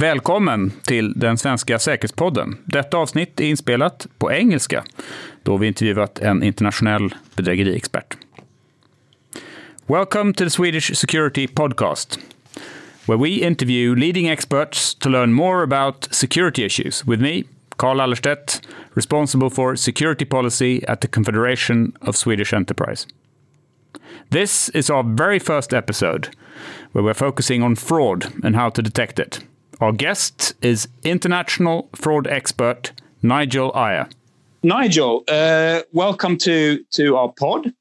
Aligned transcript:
Välkommen 0.00 0.72
till 0.84 1.12
den 1.12 1.38
svenska 1.38 1.78
säkerhetspodden. 1.78 2.58
Detta 2.64 2.96
avsnitt 2.96 3.40
är 3.40 3.44
inspelat 3.44 4.06
på 4.18 4.32
engelska 4.32 4.84
då 5.42 5.56
vi 5.56 5.66
intervjuat 5.66 6.18
en 6.18 6.42
internationell 6.42 7.14
bedrägeriexpert. 7.36 8.16
Welcome 9.86 10.32
to 10.32 10.44
the 10.44 10.50
Swedish 10.50 10.94
Security 10.94 11.46
Podcast, 11.46 12.18
where 13.06 13.18
we 13.18 13.28
interview 13.28 14.00
leading 14.00 14.28
experts 14.28 14.94
to 14.94 15.08
learn 15.08 15.32
more 15.32 15.62
about 15.62 16.08
security 16.10 16.64
issues 16.64 17.04
with 17.06 17.22
me, 17.22 17.42
Carl 17.76 18.00
Allerstedt, 18.00 18.60
responsible 18.94 19.50
for 19.50 19.76
security 19.76 20.24
policy 20.24 20.84
at 20.88 21.00
the 21.00 21.08
Confederation 21.08 21.92
of 22.00 22.16
Swedish 22.16 22.54
Enterprise. 22.54 23.06
This 24.30 24.70
is 24.74 24.90
our 24.90 25.16
very 25.16 25.38
first 25.38 25.74
episode, 25.74 26.28
where 26.92 27.04
we're 27.04 27.14
focusing 27.14 27.62
on 27.62 27.76
fraud 27.76 28.32
and 28.44 28.56
how 28.56 28.70
to 28.70 28.82
detect 28.82 29.18
it. 29.18 29.49
Our 29.80 29.92
guest 29.92 30.52
is 30.60 30.88
international 31.04 31.88
fraud 31.94 32.26
expert 32.26 32.92
Nigel 33.22 33.72
Iyer. 33.74 34.10
Nigel, 34.62 35.24
uh, 35.26 35.80
welcome 35.92 36.36
to, 36.38 36.84
to 36.90 37.16
our 37.16 37.32
pod. 37.32 37.72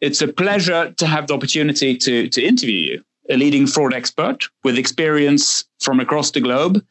It's 0.00 0.22
a 0.22 0.26
pleasure 0.26 0.90
to 0.90 1.06
have 1.06 1.28
the 1.28 1.34
opportunity 1.34 1.96
to, 1.96 2.28
to 2.28 2.42
interview 2.42 2.94
you, 2.94 3.04
a 3.28 3.36
leading 3.36 3.68
fraud 3.68 3.94
expert 3.94 4.48
with 4.64 4.76
experience 4.76 5.64
from 5.78 6.00
across 6.00 6.32
the 6.32 6.40
globe, 6.40 6.84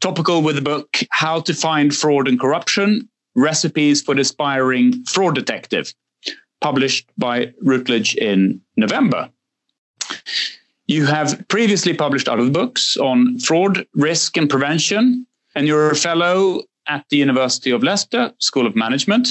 topical 0.00 0.42
with 0.42 0.54
the 0.54 0.62
book 0.62 0.98
How 1.10 1.40
to 1.40 1.52
Find 1.52 1.92
Fraud 1.92 2.28
and 2.28 2.38
Corruption 2.38 3.08
Recipes 3.34 4.00
for 4.00 4.14
the 4.14 4.20
Aspiring 4.20 5.04
Fraud 5.06 5.34
Detective, 5.34 5.92
published 6.60 7.10
by 7.18 7.52
Routledge 7.60 8.14
in 8.14 8.60
November. 8.76 9.28
You 10.92 11.06
have 11.06 11.48
previously 11.48 11.94
published 11.94 12.28
other 12.28 12.50
books 12.50 12.98
on 12.98 13.38
fraud, 13.38 13.86
risk, 13.94 14.36
and 14.36 14.50
prevention, 14.50 15.26
and 15.54 15.66
you're 15.66 15.90
a 15.90 15.96
fellow 15.96 16.64
at 16.86 17.06
the 17.08 17.16
University 17.16 17.70
of 17.70 17.82
Leicester 17.82 18.34
School 18.40 18.66
of 18.66 18.76
Management. 18.76 19.28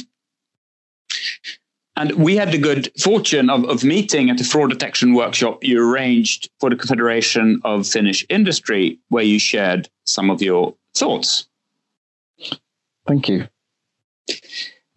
And 1.95 2.13
we 2.13 2.35
had 2.35 2.51
the 2.51 2.57
good 2.57 2.91
fortune 2.99 3.51
of, 3.51 3.65
of 3.65 3.83
meeting 3.83 4.31
at 4.31 4.39
the 4.39 4.43
fraud 4.43 4.71
detection 4.71 5.13
workshop 5.13 5.63
you 5.63 5.79
arranged 5.79 6.49
for 6.59 6.71
the 6.71 6.75
Confederation 6.75 7.61
of 7.63 7.85
Finnish 7.85 8.25
Industry, 8.27 8.97
where 9.09 9.23
you 9.23 9.37
shared 9.37 9.87
some 10.05 10.31
of 10.31 10.41
your 10.41 10.73
thoughts. 10.97 11.47
Thank 13.05 13.29
you. 13.29 13.47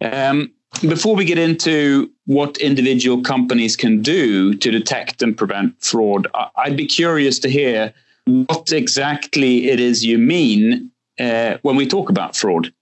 Um, 0.00 0.54
before 0.80 1.14
we 1.14 1.24
get 1.24 1.38
into 1.38 2.10
what 2.26 2.56
individual 2.58 3.22
companies 3.22 3.76
can 3.76 4.02
do 4.02 4.54
to 4.54 4.70
detect 4.70 5.22
and 5.22 5.36
prevent 5.36 5.82
fraud, 5.82 6.26
I'd 6.56 6.76
be 6.76 6.86
curious 6.86 7.38
to 7.40 7.50
hear 7.50 7.92
what 8.24 8.72
exactly 8.72 9.68
it 9.68 9.80
is 9.80 10.04
you 10.04 10.18
mean 10.18 10.90
uh, 11.20 11.58
when 11.62 11.76
we 11.76 11.86
talk 11.86 12.08
about 12.08 12.36
fraud. 12.36 12.72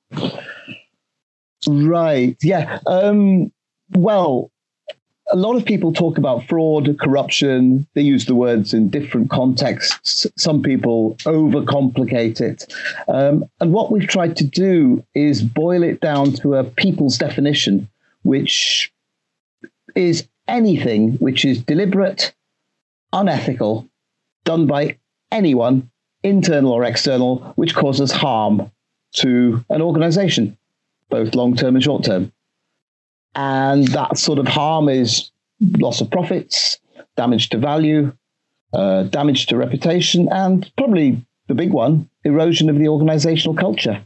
Right. 1.67 2.37
Yeah. 2.43 2.79
Um, 2.87 3.53
well, 3.91 4.52
a 5.33 5.36
lot 5.36 5.56
of 5.56 5.64
people 5.64 5.92
talk 5.92 6.19
about 6.19 6.47
fraud, 6.47 6.94
corruption. 7.00 7.86
They 7.94 8.02
use 8.02 8.27
the 8.27 8.34
words 8.34 8.75
in 8.75 8.91
different 8.91 9.30
contexts. 9.30 10.27
Some 10.36 10.62
people 10.62 11.16
overcomplicate 11.24 12.41
it. 12.41 12.72
Um, 13.08 13.47
and 13.58 13.72
what 13.72 13.91
we've 13.91 14.06
tried 14.06 14.36
to 14.36 14.44
do 14.44 15.05
is 15.14 15.42
boil 15.42 15.83
it 15.83 16.00
down 16.00 16.34
to 16.34 16.56
a 16.56 16.64
people's 16.64 17.16
definition, 17.16 17.89
which 18.22 18.92
is 19.97 20.28
anything 20.47 21.14
which 21.14 21.46
is 21.46 21.62
deliberate, 21.62 22.34
unethical, 23.12 23.89
done 24.45 24.67
by 24.67 24.98
anyone, 25.30 25.90
internal 26.23 26.73
or 26.73 26.84
external, 26.84 27.39
which 27.57 27.74
causes 27.74 28.12
harm 28.12 28.70
to 29.14 29.64
an 29.70 29.80
organization, 29.80 30.58
both 31.08 31.34
long 31.34 31.57
term 31.57 31.74
and 31.74 31.83
short 31.83 32.05
term. 32.05 32.33
And 33.35 33.89
that 33.89 34.19
sort 34.19 34.39
of 34.39 34.47
harm 34.47 34.89
is 34.89 35.31
loss 35.79 36.01
of 36.01 36.11
profits, 36.11 36.79
damage 37.17 37.48
to 37.51 37.59
value, 37.59 38.13
uh, 38.73 39.05
damage 39.05 39.47
to 39.47 39.57
reputation, 39.57 40.29
and 40.31 40.70
probably 40.77 41.25
the 41.48 41.55
big 41.55 41.73
one, 41.73 42.09
erosion 42.25 42.69
of 42.69 42.79
the 42.79 42.89
organizational 42.89 43.55
culture. 43.55 44.05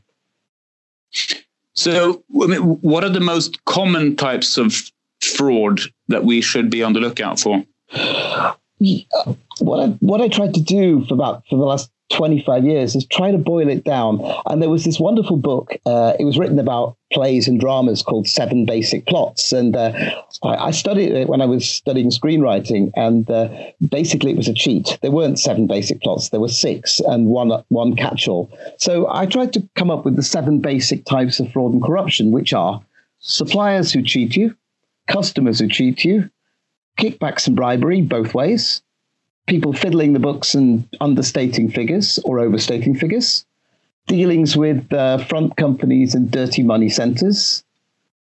So, 1.75 2.25
I 2.43 2.47
mean, 2.47 2.61
what 2.61 3.05
are 3.05 3.11
the 3.11 3.21
most 3.21 3.65
common 3.65 4.17
types 4.17 4.57
of 4.57 4.75
fraud 5.21 5.81
that 6.09 6.25
we 6.25 6.41
should 6.41 6.71
be 6.71 6.83
on 6.83 6.93
the 6.93 7.01
lookout 7.01 7.39
for? 7.39 7.65
What 9.59 9.81
I, 9.81 9.87
what 10.01 10.21
I 10.21 10.29
tried 10.29 10.55
to 10.55 10.61
do 10.61 11.05
for 11.07 11.15
about 11.15 11.45
for 11.49 11.57
the 11.57 11.65
last 11.65 11.91
25 12.11 12.65
years 12.65 12.95
is 12.95 13.07
try 13.07 13.31
to 13.31 13.39
boil 13.39 13.69
it 13.69 13.85
down. 13.85 14.21
And 14.47 14.63
there 14.63 14.71
was 14.71 14.85
this 14.85 15.01
wonderful 15.01 15.37
book. 15.37 15.77
Uh, 15.85 16.15
it 16.19 16.25
was 16.25 16.39
written 16.39 16.59
about 16.59 16.97
plays 17.13 17.49
and 17.49 17.61
dramas 17.61 18.03
called 18.03 18.29
Seven 18.29 18.65
Basic 18.65 19.07
Plots. 19.07 19.53
And 19.53 19.75
uh, 19.75 19.93
I, 20.43 20.49
I, 20.49 20.71
studied 20.71 21.13
it 21.13 21.29
when 21.29 21.41
I 21.41 21.47
was 21.47 21.69
studying 21.69 22.11
screenwriting. 22.11 22.93
And 22.95 23.29
uh, 23.31 23.49
basically, 23.89 24.31
it 24.31 24.37
was 24.37 24.49
a 24.49 24.55
cheat. 24.55 24.99
There 25.03 25.11
weren't 25.11 25.39
seven 25.39 25.67
basic 25.67 26.01
plots, 26.01 26.29
there 26.29 26.41
were 26.41 26.49
six 26.49 27.01
and 27.01 27.27
one, 27.27 27.51
one 27.69 27.97
catch 27.97 28.29
all. 28.29 28.51
So 28.79 29.09
I 29.11 29.27
tried 29.27 29.53
to 29.55 29.69
come 29.75 29.91
up 29.91 30.05
with 30.05 30.17
the 30.17 30.23
seven 30.23 30.61
basic 30.61 31.05
types 31.05 31.41
of 31.41 31.53
fraud 31.53 31.73
and 31.73 31.83
corruption, 31.83 32.31
which 32.31 32.53
are 32.53 32.83
suppliers 33.19 33.93
who 33.93 34.03
cheat 34.03 34.37
you, 34.37 34.57
customers 35.09 35.59
who 35.59 35.69
cheat 35.69 36.05
you, 36.05 36.31
kickbacks 36.99 37.47
and 37.47 37.57
bribery 37.57 38.01
both 38.01 38.33
ways 38.33 38.83
people 39.47 39.73
fiddling 39.73 40.13
the 40.13 40.19
books 40.19 40.55
and 40.55 40.89
understating 41.01 41.71
figures 41.71 42.19
or 42.25 42.41
overstating 42.41 42.95
figures, 42.95 43.45
dealings 44.07 44.57
with 44.57 44.93
uh, 44.93 45.19
front 45.19 45.57
companies 45.57 46.15
and 46.15 46.31
dirty 46.31 46.63
money 46.63 46.89
centers. 46.89 47.65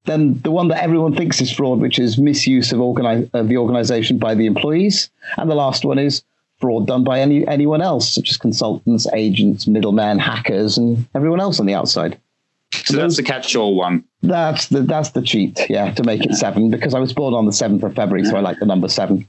Then 0.06 0.40
the 0.42 0.52
one 0.52 0.68
that 0.68 0.84
everyone 0.84 1.16
thinks 1.16 1.40
is 1.40 1.52
fraud, 1.52 1.80
which 1.80 1.98
is 1.98 2.18
misuse 2.18 2.74
of, 2.74 2.80
organi- 2.80 3.30
of 3.34 3.48
the 3.48 3.58
organization 3.58 4.18
by 4.18 4.36
the 4.36 4.46
employees. 4.46 5.10
And 5.38 5.50
the 5.50 5.56
last 5.56 5.86
one 5.86 5.98
is 5.98 6.24
fraud 6.60 6.88
done 6.88 7.06
by 7.06 7.20
any, 7.20 7.48
anyone 7.48 7.82
else, 7.82 8.14
such 8.14 8.30
as 8.30 8.38
consultants, 8.38 9.08
agents, 9.14 9.66
middlemen, 9.66 10.20
hackers, 10.20 10.78
and 10.78 11.08
everyone 11.16 11.40
else 11.40 11.60
on 11.60 11.66
the 11.66 11.74
outside. 11.74 12.20
So 12.86 12.98
that's 12.98 13.16
the 13.16 13.24
catch-all 13.24 13.76
one. 13.76 14.04
That's 14.24 14.68
the 14.68 14.82
that's 14.82 15.12
the 15.12 15.22
cheat, 15.22 15.60
yeah, 15.70 15.94
to 15.94 16.04
make 16.04 16.26
it 16.26 16.34
seven 16.34 16.72
because 16.72 16.94
I 16.94 17.00
was 17.00 17.14
born 17.14 17.34
on 17.34 17.46
the 17.46 17.52
seventh 17.52 17.84
of 17.84 17.94
February, 17.94 18.26
so 18.26 18.36
I 18.36 18.40
like 18.40 18.60
the 18.60 18.66
number 18.66 18.88
seven. 18.88 19.28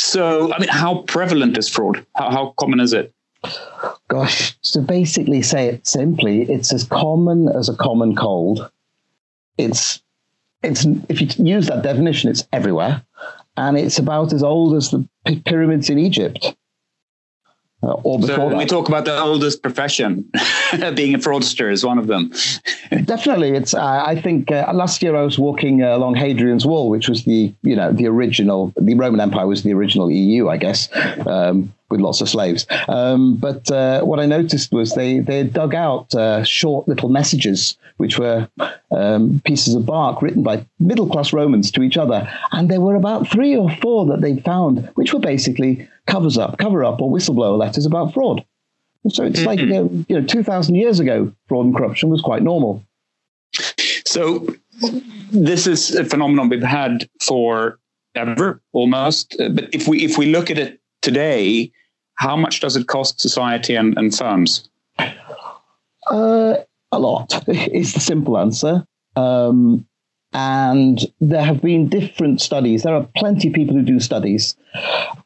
So, 0.00 0.50
I 0.52 0.58
mean, 0.58 0.70
how 0.70 1.02
prevalent 1.02 1.58
is 1.58 1.68
fraud? 1.68 2.04
How, 2.16 2.30
how 2.30 2.54
common 2.58 2.80
is 2.80 2.94
it? 2.94 3.12
Gosh, 4.08 4.58
to 4.72 4.80
basically 4.80 5.42
say 5.42 5.68
it 5.68 5.86
simply, 5.86 6.42
it's 6.50 6.72
as 6.72 6.84
common 6.84 7.48
as 7.48 7.68
a 7.68 7.76
common 7.76 8.16
cold. 8.16 8.70
It's 9.58 10.02
it's 10.62 10.86
if 11.10 11.20
you 11.20 11.28
use 11.44 11.66
that 11.66 11.82
definition, 11.82 12.30
it's 12.30 12.48
everywhere, 12.50 13.02
and 13.58 13.76
it's 13.76 13.98
about 13.98 14.32
as 14.32 14.42
old 14.42 14.74
as 14.74 14.90
the 14.90 15.06
pyramids 15.44 15.90
in 15.90 15.98
Egypt. 15.98 16.56
Uh, 17.82 17.92
or 18.04 18.20
so 18.22 18.46
when 18.46 18.58
we 18.58 18.66
talk 18.66 18.88
about 18.88 19.06
the 19.06 19.18
oldest 19.18 19.62
profession, 19.62 20.30
being 20.94 21.14
a 21.14 21.18
fraudster 21.18 21.72
is 21.72 21.84
one 21.84 21.98
of 21.98 22.08
them. 22.08 22.30
Definitely, 23.04 23.50
it's. 23.50 23.72
Uh, 23.72 24.04
I 24.06 24.20
think 24.20 24.50
uh, 24.52 24.70
last 24.74 25.02
year 25.02 25.16
I 25.16 25.22
was 25.22 25.38
walking 25.38 25.82
uh, 25.82 25.96
along 25.96 26.16
Hadrian's 26.16 26.66
Wall, 26.66 26.90
which 26.90 27.08
was 27.08 27.24
the 27.24 27.54
you 27.62 27.74
know 27.74 27.90
the 27.90 28.06
original. 28.06 28.74
The 28.76 28.94
Roman 28.94 29.20
Empire 29.20 29.46
was 29.46 29.62
the 29.62 29.72
original 29.72 30.10
EU, 30.10 30.48
I 30.48 30.58
guess, 30.58 30.94
um, 31.26 31.72
with 31.90 32.00
lots 32.00 32.20
of 32.20 32.28
slaves. 32.28 32.66
Um, 32.88 33.36
but 33.36 33.70
uh, 33.70 34.02
what 34.02 34.20
I 34.20 34.26
noticed 34.26 34.72
was 34.72 34.92
they 34.92 35.20
they 35.20 35.42
dug 35.42 35.74
out 35.74 36.14
uh, 36.14 36.44
short 36.44 36.88
little 36.88 37.08
messages, 37.08 37.76
which 37.96 38.18
were 38.18 38.48
um, 38.90 39.40
pieces 39.44 39.74
of 39.74 39.86
bark 39.86 40.22
written 40.22 40.42
by 40.42 40.64
middle 40.78 41.08
class 41.08 41.32
Romans 41.32 41.70
to 41.72 41.82
each 41.82 41.96
other, 41.96 42.28
and 42.52 42.70
there 42.70 42.80
were 42.80 42.94
about 42.94 43.28
three 43.28 43.56
or 43.56 43.70
four 43.76 44.06
that 44.06 44.20
they 44.20 44.38
found, 44.40 44.88
which 44.94 45.12
were 45.12 45.20
basically 45.20 45.88
covers 46.06 46.38
up, 46.38 46.58
cover 46.58 46.84
up, 46.84 47.00
or 47.00 47.10
whistleblower 47.10 47.58
letters 47.58 47.86
about 47.86 48.14
fraud. 48.14 48.44
so 49.08 49.24
it's 49.24 49.40
mm-hmm. 49.40 49.46
like 49.46 49.60
you 49.60 49.66
know, 49.66 50.04
you 50.08 50.20
know, 50.20 50.26
two 50.26 50.42
thousand 50.42 50.76
years 50.76 51.00
ago, 51.00 51.32
fraud 51.48 51.66
and 51.66 51.76
corruption 51.76 52.08
was 52.08 52.20
quite 52.20 52.42
normal. 52.42 52.84
So 54.06 54.46
this 55.32 55.66
is 55.66 55.94
a 55.94 56.04
phenomenon 56.04 56.48
we've 56.48 56.62
had 56.62 57.08
for 57.20 57.78
ever 58.14 58.60
almost. 58.72 59.36
But 59.38 59.72
if 59.72 59.86
we 59.88 60.04
if 60.04 60.18
we 60.18 60.26
look 60.26 60.50
at 60.50 60.58
it 60.58 60.80
today, 61.02 61.70
how 62.20 62.36
much 62.36 62.60
does 62.60 62.76
it 62.76 62.86
cost 62.86 63.18
society 63.18 63.74
and, 63.74 63.96
and 63.96 64.14
firms? 64.14 64.68
Uh, 66.10 66.54
a 66.92 66.98
lot 66.98 67.48
is 67.48 67.94
the 67.94 68.00
simple 68.00 68.36
answer. 68.36 68.84
Um, 69.16 69.86
and 70.34 71.00
there 71.20 71.42
have 71.42 71.62
been 71.62 71.88
different 71.88 72.42
studies. 72.42 72.82
There 72.82 72.94
are 72.94 73.08
plenty 73.16 73.48
of 73.48 73.54
people 73.54 73.74
who 73.74 73.82
do 73.82 73.98
studies, 73.98 74.54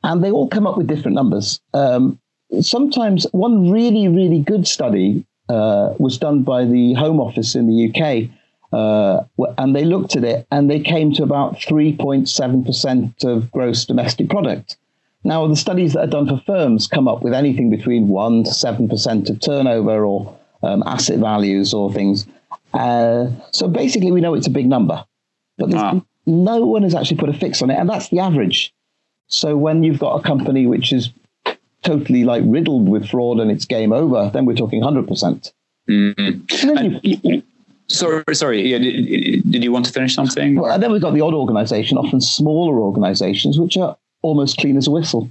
and 0.05 0.23
they 0.23 0.31
all 0.31 0.49
come 0.49 0.69
up 0.69 0.79
with 0.79 0.87
different 0.87 1.17
numbers. 1.17 1.61
Um, 1.75 2.21
sometimes 2.61 3.27
one 3.33 3.73
really, 3.73 4.07
really 4.07 4.39
good 4.39 4.67
study 4.69 5.27
uh, 5.49 5.95
was 5.99 6.17
done 6.17 6.45
by 6.45 6.65
the 6.65 6.95
Home 6.95 7.19
Office 7.19 7.57
in 7.57 7.67
the 7.67 7.91
UK, 7.91 8.31
uh, 8.73 9.25
and 9.59 9.75
they 9.75 9.85
looked 9.85 10.15
at 10.15 10.23
it 10.23 10.47
and 10.53 10.71
they 10.71 10.81
came 10.81 11.13
to 11.15 11.25
about 11.25 11.57
3.7% 11.57 13.25
of 13.25 13.51
gross 13.51 13.85
domestic 13.85 14.31
product. 14.31 14.77
Now, 15.25 15.47
the 15.47 15.57
studies 15.57 15.95
that 15.95 16.01
are 16.01 16.07
done 16.07 16.29
for 16.29 16.41
firms 16.45 16.87
come 16.87 17.09
up 17.09 17.23
with 17.23 17.33
anything 17.33 17.71
between 17.71 18.09
1% 18.09 18.45
to 18.45 18.51
7% 18.51 19.31
of 19.31 19.41
turnover 19.41 20.05
or 20.05 20.37
um, 20.63 20.83
asset 20.87 21.19
values 21.19 21.73
or 21.73 21.91
things. 21.93 22.27
Uh, 22.75 23.29
so 23.51 23.67
basically, 23.67 24.13
we 24.13 24.21
know 24.21 24.35
it's 24.35 24.47
a 24.47 24.51
big 24.51 24.67
number, 24.67 25.05
but 25.57 25.73
ah. 25.75 26.01
no 26.27 26.67
one 26.67 26.83
has 26.83 26.95
actually 26.95 27.17
put 27.17 27.31
a 27.31 27.33
fix 27.33 27.63
on 27.63 27.71
it, 27.71 27.77
and 27.77 27.89
that's 27.89 28.09
the 28.11 28.19
average. 28.19 28.75
So 29.29 29.57
when 29.57 29.83
you've 29.83 29.99
got 29.99 30.21
a 30.21 30.23
company 30.23 30.67
which 30.67 30.93
is 30.93 31.11
totally 31.83 32.25
like 32.25 32.43
riddled 32.47 32.89
with 32.89 33.09
fraud 33.09 33.41
and 33.41 33.51
it's 33.51 33.65
game 33.65 33.93
over, 33.93 34.31
then 34.33 34.45
we're 34.45 34.57
talking 34.57 34.83
100%. 34.83 35.53
Mm-hmm. 35.89 37.39
sorry, 37.89 38.25
sorry. 38.33 38.63
Yeah, 38.63 38.79
did, 38.79 39.51
did, 39.51 39.65
you 39.65 39.73
want 39.73 39.87
to 39.87 39.93
finish 39.93 40.15
something? 40.15 40.57
Well, 40.57 40.73
and 40.73 40.83
then 40.83 40.93
we've 40.93 41.03
got 41.03 41.15
the 41.15 41.21
odd 41.21 41.35
organization, 41.35 41.99
often 41.99 42.21
smaller 42.21 42.79
organizations, 42.81 43.59
which 43.59 43.77
are 43.77 43.97
almost 44.25 44.57
clean 44.57 44.77
as 44.77 44.87
a 44.87 44.91
whistle. 44.91 45.31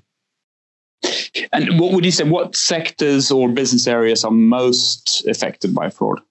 And 1.51 1.79
what 1.79 1.91
would 1.91 2.05
you 2.05 2.11
say? 2.11 2.23
What 2.23 2.55
sectors 2.55 3.31
or 3.31 3.49
business 3.49 3.87
areas 3.87 4.23
are 4.23 4.31
most 4.31 5.25
affected 5.27 5.73
by 5.73 5.89
fraud? 5.89 6.21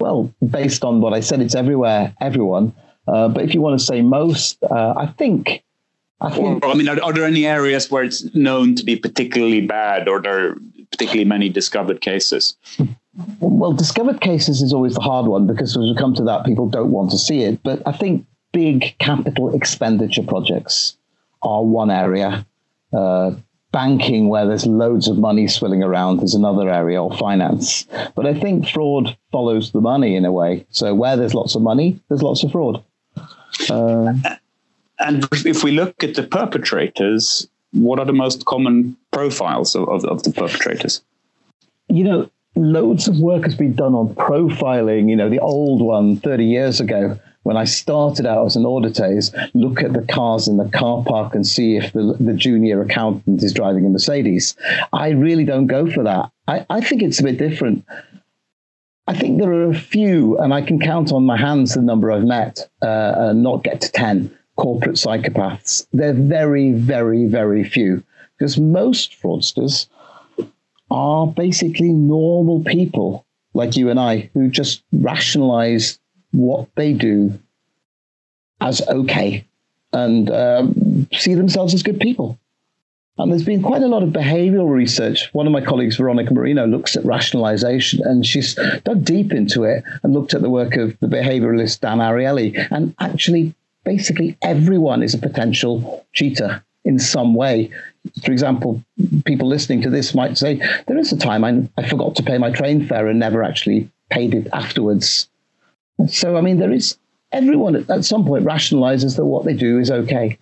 Well, 0.00 0.32
based 0.48 0.84
on 0.84 1.00
what 1.00 1.12
I 1.12 1.20
said, 1.20 1.40
it's 1.40 1.54
everywhere, 1.54 2.14
everyone. 2.20 2.72
Uh, 3.06 3.28
but 3.28 3.44
if 3.44 3.54
you 3.54 3.60
want 3.60 3.78
to 3.78 3.84
say 3.84 4.00
most, 4.00 4.62
uh, 4.62 4.94
I 4.96 5.06
think. 5.06 5.62
I, 6.20 6.30
think 6.30 6.64
or, 6.64 6.70
I 6.70 6.74
mean, 6.74 6.88
are, 6.88 7.02
are, 7.02 7.12
there 7.12 7.24
any 7.24 7.46
areas 7.46 7.90
where 7.90 8.04
it's 8.04 8.34
known 8.34 8.76
to 8.76 8.84
be 8.84 8.96
particularly 8.96 9.60
bad, 9.60 10.08
or 10.08 10.22
there 10.22 10.50
are 10.50 10.58
particularly 10.90 11.24
many 11.24 11.48
discovered 11.48 12.00
cases? 12.00 12.56
Well, 13.40 13.72
discovered 13.72 14.20
cases 14.20 14.62
is 14.62 14.72
always 14.72 14.94
the 14.94 15.00
hard 15.00 15.26
one 15.26 15.46
because 15.46 15.76
as 15.76 15.78
we 15.78 15.94
come 15.96 16.14
to 16.14 16.24
that, 16.24 16.44
people 16.44 16.68
don't 16.68 16.90
want 16.90 17.10
to 17.10 17.18
see 17.18 17.42
it. 17.42 17.62
But 17.62 17.82
I 17.86 17.92
think 17.92 18.26
big 18.54 18.96
capital 18.98 19.54
expenditure 19.54 20.22
projects 20.22 20.96
are 21.42 21.62
one 21.62 21.90
area. 21.90 22.46
Uh, 22.92 23.32
banking, 23.72 24.28
where 24.28 24.46
there's 24.46 24.66
loads 24.66 25.08
of 25.08 25.18
money 25.18 25.48
swilling 25.48 25.82
around, 25.82 26.22
is 26.22 26.32
another 26.32 26.70
area, 26.70 27.02
or 27.02 27.12
finance. 27.18 27.86
But 28.14 28.24
I 28.24 28.32
think 28.32 28.68
fraud 28.68 29.16
follows 29.32 29.72
the 29.72 29.80
money 29.80 30.14
in 30.14 30.24
a 30.24 30.30
way. 30.30 30.64
So 30.70 30.94
where 30.94 31.16
there's 31.16 31.34
lots 31.34 31.56
of 31.56 31.62
money, 31.62 32.00
there's 32.08 32.22
lots 32.22 32.44
of 32.44 32.52
fraud. 32.52 32.84
Uh, 33.68 34.14
and 35.00 35.28
if 35.32 35.64
we 35.64 35.72
look 35.72 36.04
at 36.04 36.14
the 36.14 36.22
perpetrators, 36.22 37.48
what 37.72 37.98
are 37.98 38.04
the 38.04 38.12
most 38.12 38.44
common 38.44 38.96
profiles 39.10 39.74
of, 39.74 39.88
of, 39.88 40.04
of 40.04 40.22
the 40.22 40.30
perpetrators? 40.30 41.02
You 41.88 42.04
know, 42.04 42.30
loads 42.54 43.08
of 43.08 43.18
work 43.18 43.42
has 43.42 43.56
been 43.56 43.74
done 43.74 43.94
on 43.94 44.14
profiling. 44.14 45.10
You 45.10 45.16
know, 45.16 45.28
the 45.28 45.40
old 45.40 45.82
one 45.82 46.16
30 46.18 46.44
years 46.44 46.78
ago 46.78 47.18
when 47.44 47.56
I 47.56 47.64
started 47.64 48.26
out 48.26 48.46
as 48.46 48.56
an 48.56 48.66
auditor 48.66 49.06
is 49.06 49.32
look 49.54 49.82
at 49.82 49.92
the 49.92 50.02
cars 50.02 50.48
in 50.48 50.56
the 50.56 50.68
car 50.68 51.04
park 51.06 51.34
and 51.34 51.46
see 51.46 51.76
if 51.76 51.92
the, 51.92 52.16
the 52.18 52.34
junior 52.34 52.82
accountant 52.82 53.42
is 53.42 53.52
driving 53.52 53.86
a 53.86 53.88
Mercedes. 53.90 54.56
I 54.92 55.10
really 55.10 55.44
don't 55.44 55.66
go 55.66 55.90
for 55.90 56.02
that. 56.02 56.32
I, 56.48 56.66
I 56.68 56.80
think 56.80 57.02
it's 57.02 57.20
a 57.20 57.22
bit 57.22 57.38
different. 57.38 57.84
I 59.06 59.14
think 59.14 59.38
there 59.38 59.52
are 59.52 59.70
a 59.70 59.78
few, 59.78 60.38
and 60.38 60.54
I 60.54 60.62
can 60.62 60.80
count 60.80 61.12
on 61.12 61.24
my 61.24 61.36
hands 61.36 61.74
the 61.74 61.82
number 61.82 62.10
I've 62.10 62.24
met, 62.24 62.66
uh, 62.80 63.14
and 63.16 63.42
not 63.42 63.62
get 63.62 63.82
to 63.82 63.92
10 63.92 64.34
corporate 64.56 64.96
psychopaths. 64.96 65.86
They're 65.92 66.14
very, 66.14 66.72
very, 66.72 67.26
very 67.26 67.64
few 67.64 68.02
because 68.38 68.58
most 68.58 69.20
fraudsters 69.20 69.88
are 70.90 71.26
basically 71.26 71.92
normal 71.92 72.62
people 72.64 73.26
like 73.52 73.76
you 73.76 73.90
and 73.90 74.00
I 74.00 74.30
who 74.32 74.48
just 74.48 74.82
rationalize 74.92 75.98
what 76.34 76.68
they 76.74 76.92
do 76.92 77.38
as 78.60 78.86
okay 78.88 79.44
and 79.92 80.30
um, 80.30 81.06
see 81.12 81.34
themselves 81.34 81.74
as 81.74 81.82
good 81.82 82.00
people. 82.00 82.38
And 83.16 83.30
there's 83.30 83.44
been 83.44 83.62
quite 83.62 83.82
a 83.82 83.86
lot 83.86 84.02
of 84.02 84.08
behavioral 84.08 84.68
research. 84.68 85.32
One 85.32 85.46
of 85.46 85.52
my 85.52 85.60
colleagues, 85.60 85.96
Veronica 85.96 86.34
Morino, 86.34 86.68
looks 86.68 86.96
at 86.96 87.04
rationalization 87.04 88.00
and 88.04 88.26
she's 88.26 88.54
dug 88.82 89.04
deep 89.04 89.32
into 89.32 89.62
it 89.62 89.84
and 90.02 90.12
looked 90.12 90.34
at 90.34 90.42
the 90.42 90.50
work 90.50 90.76
of 90.76 90.98
the 90.98 91.06
behavioralist 91.06 91.80
Dan 91.80 91.98
Ariely. 91.98 92.66
And 92.72 92.92
actually, 92.98 93.54
basically, 93.84 94.36
everyone 94.42 95.04
is 95.04 95.14
a 95.14 95.18
potential 95.18 96.04
cheater 96.12 96.64
in 96.84 96.98
some 96.98 97.34
way. 97.34 97.70
For 98.24 98.32
example, 98.32 98.82
people 99.24 99.46
listening 99.46 99.82
to 99.82 99.90
this 99.90 100.12
might 100.12 100.36
say, 100.36 100.60
There 100.88 100.98
is 100.98 101.12
a 101.12 101.16
time 101.16 101.44
I, 101.44 101.68
I 101.78 101.88
forgot 101.88 102.16
to 102.16 102.24
pay 102.24 102.38
my 102.38 102.50
train 102.50 102.84
fare 102.86 103.06
and 103.06 103.20
never 103.20 103.44
actually 103.44 103.90
paid 104.10 104.34
it 104.34 104.48
afterwards. 104.52 105.28
So, 106.08 106.36
I 106.36 106.40
mean, 106.40 106.58
there 106.58 106.72
is 106.72 106.98
everyone 107.32 107.76
at 107.90 108.04
some 108.04 108.24
point 108.24 108.44
rationalizes 108.44 109.16
that 109.16 109.24
what 109.24 109.44
they 109.44 109.54
do 109.54 109.78
is 109.78 109.90
okay. 109.90 110.38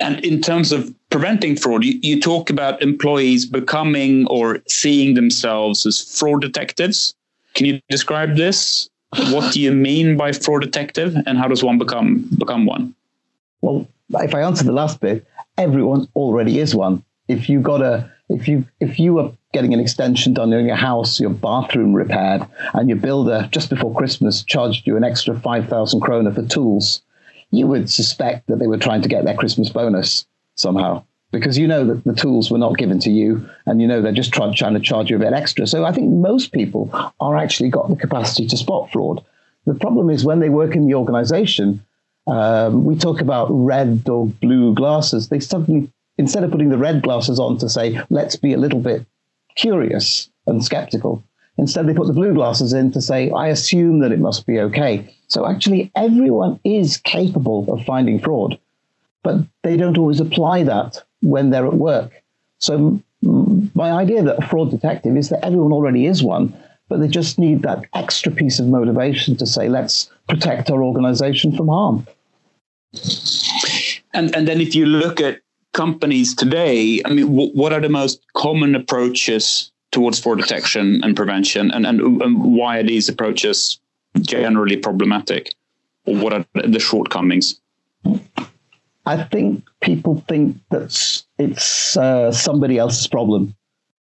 And 0.00 0.24
in 0.24 0.40
terms 0.40 0.72
of 0.72 0.92
preventing 1.10 1.56
fraud, 1.56 1.84
you, 1.84 1.98
you, 2.02 2.20
talk 2.20 2.50
about 2.50 2.82
employees 2.82 3.46
becoming 3.46 4.26
or 4.26 4.60
seeing 4.68 5.14
themselves 5.14 5.86
as 5.86 6.00
fraud 6.18 6.40
detectives. 6.42 7.14
Can 7.54 7.66
you 7.66 7.80
describe 7.88 8.36
this? 8.36 8.88
What 9.30 9.52
do 9.52 9.60
you 9.60 9.72
mean 9.72 10.16
by 10.16 10.32
fraud 10.32 10.62
detective, 10.62 11.14
and 11.26 11.38
how 11.38 11.46
does 11.46 11.62
one 11.62 11.78
become 11.78 12.28
become 12.36 12.66
one? 12.66 12.94
Well, 13.60 13.86
if 14.14 14.34
I 14.34 14.42
answer 14.42 14.64
the 14.64 14.72
last 14.72 15.00
bit, 15.00 15.24
everyone 15.56 16.08
already 16.16 16.58
is 16.58 16.74
one. 16.74 17.04
If 17.28 17.48
you 17.48 17.60
got 17.60 17.80
a 17.80 18.10
if 18.34 18.48
you 18.48 18.66
if 18.80 18.98
you 18.98 19.14
were 19.14 19.32
getting 19.52 19.72
an 19.72 19.80
extension 19.80 20.34
done 20.34 20.52
in 20.52 20.66
your 20.66 20.76
house, 20.76 21.20
your 21.20 21.30
bathroom 21.30 21.94
repaired, 21.94 22.46
and 22.72 22.88
your 22.88 22.98
builder 22.98 23.48
just 23.52 23.70
before 23.70 23.94
Christmas 23.94 24.42
charged 24.42 24.86
you 24.86 24.96
an 24.96 25.04
extra 25.04 25.38
5,000 25.38 26.00
krona 26.00 26.34
for 26.34 26.44
tools, 26.44 27.02
you 27.50 27.66
would 27.68 27.88
suspect 27.88 28.48
that 28.48 28.58
they 28.58 28.66
were 28.66 28.78
trying 28.78 29.02
to 29.02 29.08
get 29.08 29.24
their 29.24 29.36
Christmas 29.36 29.70
bonus 29.70 30.26
somehow 30.56 31.04
because 31.34 31.58
you 31.58 31.66
know 31.66 31.84
that 31.84 32.04
the 32.04 32.14
tools 32.14 32.50
were 32.50 32.58
not 32.58 32.78
given 32.78 32.98
to 33.00 33.10
you 33.10 33.48
and 33.66 33.82
you 33.82 33.88
know 33.88 34.00
they're 34.00 34.12
just 34.12 34.32
trying, 34.32 34.54
trying 34.54 34.74
to 34.74 34.80
charge 34.80 35.10
you 35.10 35.16
a 35.16 35.18
bit 35.18 35.32
extra. 35.32 35.66
So 35.66 35.84
I 35.84 35.92
think 35.92 36.10
most 36.10 36.52
people 36.52 36.90
are 37.20 37.36
actually 37.36 37.70
got 37.70 37.88
the 37.88 37.96
capacity 37.96 38.46
to 38.46 38.56
spot 38.56 38.90
fraud. 38.92 39.24
The 39.66 39.74
problem 39.74 40.10
is 40.10 40.24
when 40.24 40.40
they 40.40 40.48
work 40.48 40.76
in 40.76 40.86
the 40.86 40.94
organization, 40.94 41.84
um, 42.26 42.84
we 42.84 42.96
talk 42.96 43.20
about 43.20 43.48
red 43.50 44.08
or 44.08 44.26
blue 44.26 44.74
glasses. 44.74 45.28
They 45.28 45.40
suddenly, 45.40 45.90
instead 46.18 46.44
of 46.44 46.50
putting 46.50 46.70
the 46.70 46.78
red 46.78 47.02
glasses 47.02 47.38
on 47.38 47.58
to 47.58 47.68
say, 47.68 48.00
let's 48.10 48.36
be 48.36 48.52
a 48.52 48.58
little 48.58 48.80
bit 48.80 49.06
curious 49.56 50.30
and 50.46 50.64
skeptical. 50.64 51.22
Instead, 51.56 51.86
they 51.86 51.94
put 51.94 52.08
the 52.08 52.12
blue 52.12 52.34
glasses 52.34 52.72
in 52.72 52.90
to 52.92 53.00
say, 53.00 53.30
I 53.30 53.48
assume 53.48 54.00
that 54.00 54.10
it 54.10 54.18
must 54.18 54.46
be 54.46 54.58
okay. 54.58 55.14
So 55.28 55.46
actually, 55.48 55.92
everyone 55.94 56.58
is 56.64 56.96
capable 56.96 57.72
of 57.72 57.84
finding 57.84 58.18
fraud, 58.18 58.58
but 59.22 59.36
they 59.62 59.76
don't 59.76 59.98
always 59.98 60.20
apply 60.20 60.64
that 60.64 61.02
when 61.22 61.50
they're 61.50 61.66
at 61.66 61.74
work. 61.74 62.10
So 62.58 63.00
my 63.22 63.92
idea 63.92 64.22
that 64.22 64.42
a 64.42 64.46
fraud 64.46 64.70
detective 64.70 65.16
is 65.16 65.28
that 65.28 65.44
everyone 65.44 65.72
already 65.72 66.06
is 66.06 66.22
one, 66.22 66.54
but 66.88 67.00
they 67.00 67.08
just 67.08 67.38
need 67.38 67.62
that 67.62 67.84
extra 67.94 68.32
piece 68.32 68.58
of 68.58 68.66
motivation 68.66 69.36
to 69.36 69.46
say, 69.46 69.68
let's 69.68 70.10
protect 70.28 70.70
our 70.70 70.82
organization 70.82 71.56
from 71.56 71.68
harm. 71.68 72.06
And, 74.12 74.34
and 74.34 74.46
then 74.46 74.60
if 74.60 74.74
you 74.74 74.86
look 74.86 75.20
at 75.20 75.40
companies 75.74 76.34
today, 76.34 77.02
I 77.04 77.10
mean, 77.10 77.26
w- 77.26 77.52
what 77.52 77.72
are 77.74 77.80
the 77.80 77.90
most 77.90 78.24
common 78.32 78.74
approaches 78.74 79.70
towards 79.92 80.18
fraud 80.18 80.38
detection 80.38 81.02
and 81.04 81.14
prevention, 81.14 81.70
and, 81.70 81.84
and, 81.86 82.00
and 82.00 82.56
why 82.56 82.78
are 82.78 82.82
these 82.82 83.08
approaches 83.08 83.78
generally 84.20 84.76
problematic, 84.76 85.54
or 86.06 86.16
what 86.16 86.32
are 86.32 86.46
the 86.54 86.80
shortcomings? 86.80 87.60
I 89.06 89.22
think 89.24 89.64
people 89.82 90.24
think 90.28 90.56
that 90.70 91.22
it's 91.38 91.96
uh, 91.96 92.32
somebody 92.32 92.78
else's 92.78 93.06
problem. 93.06 93.54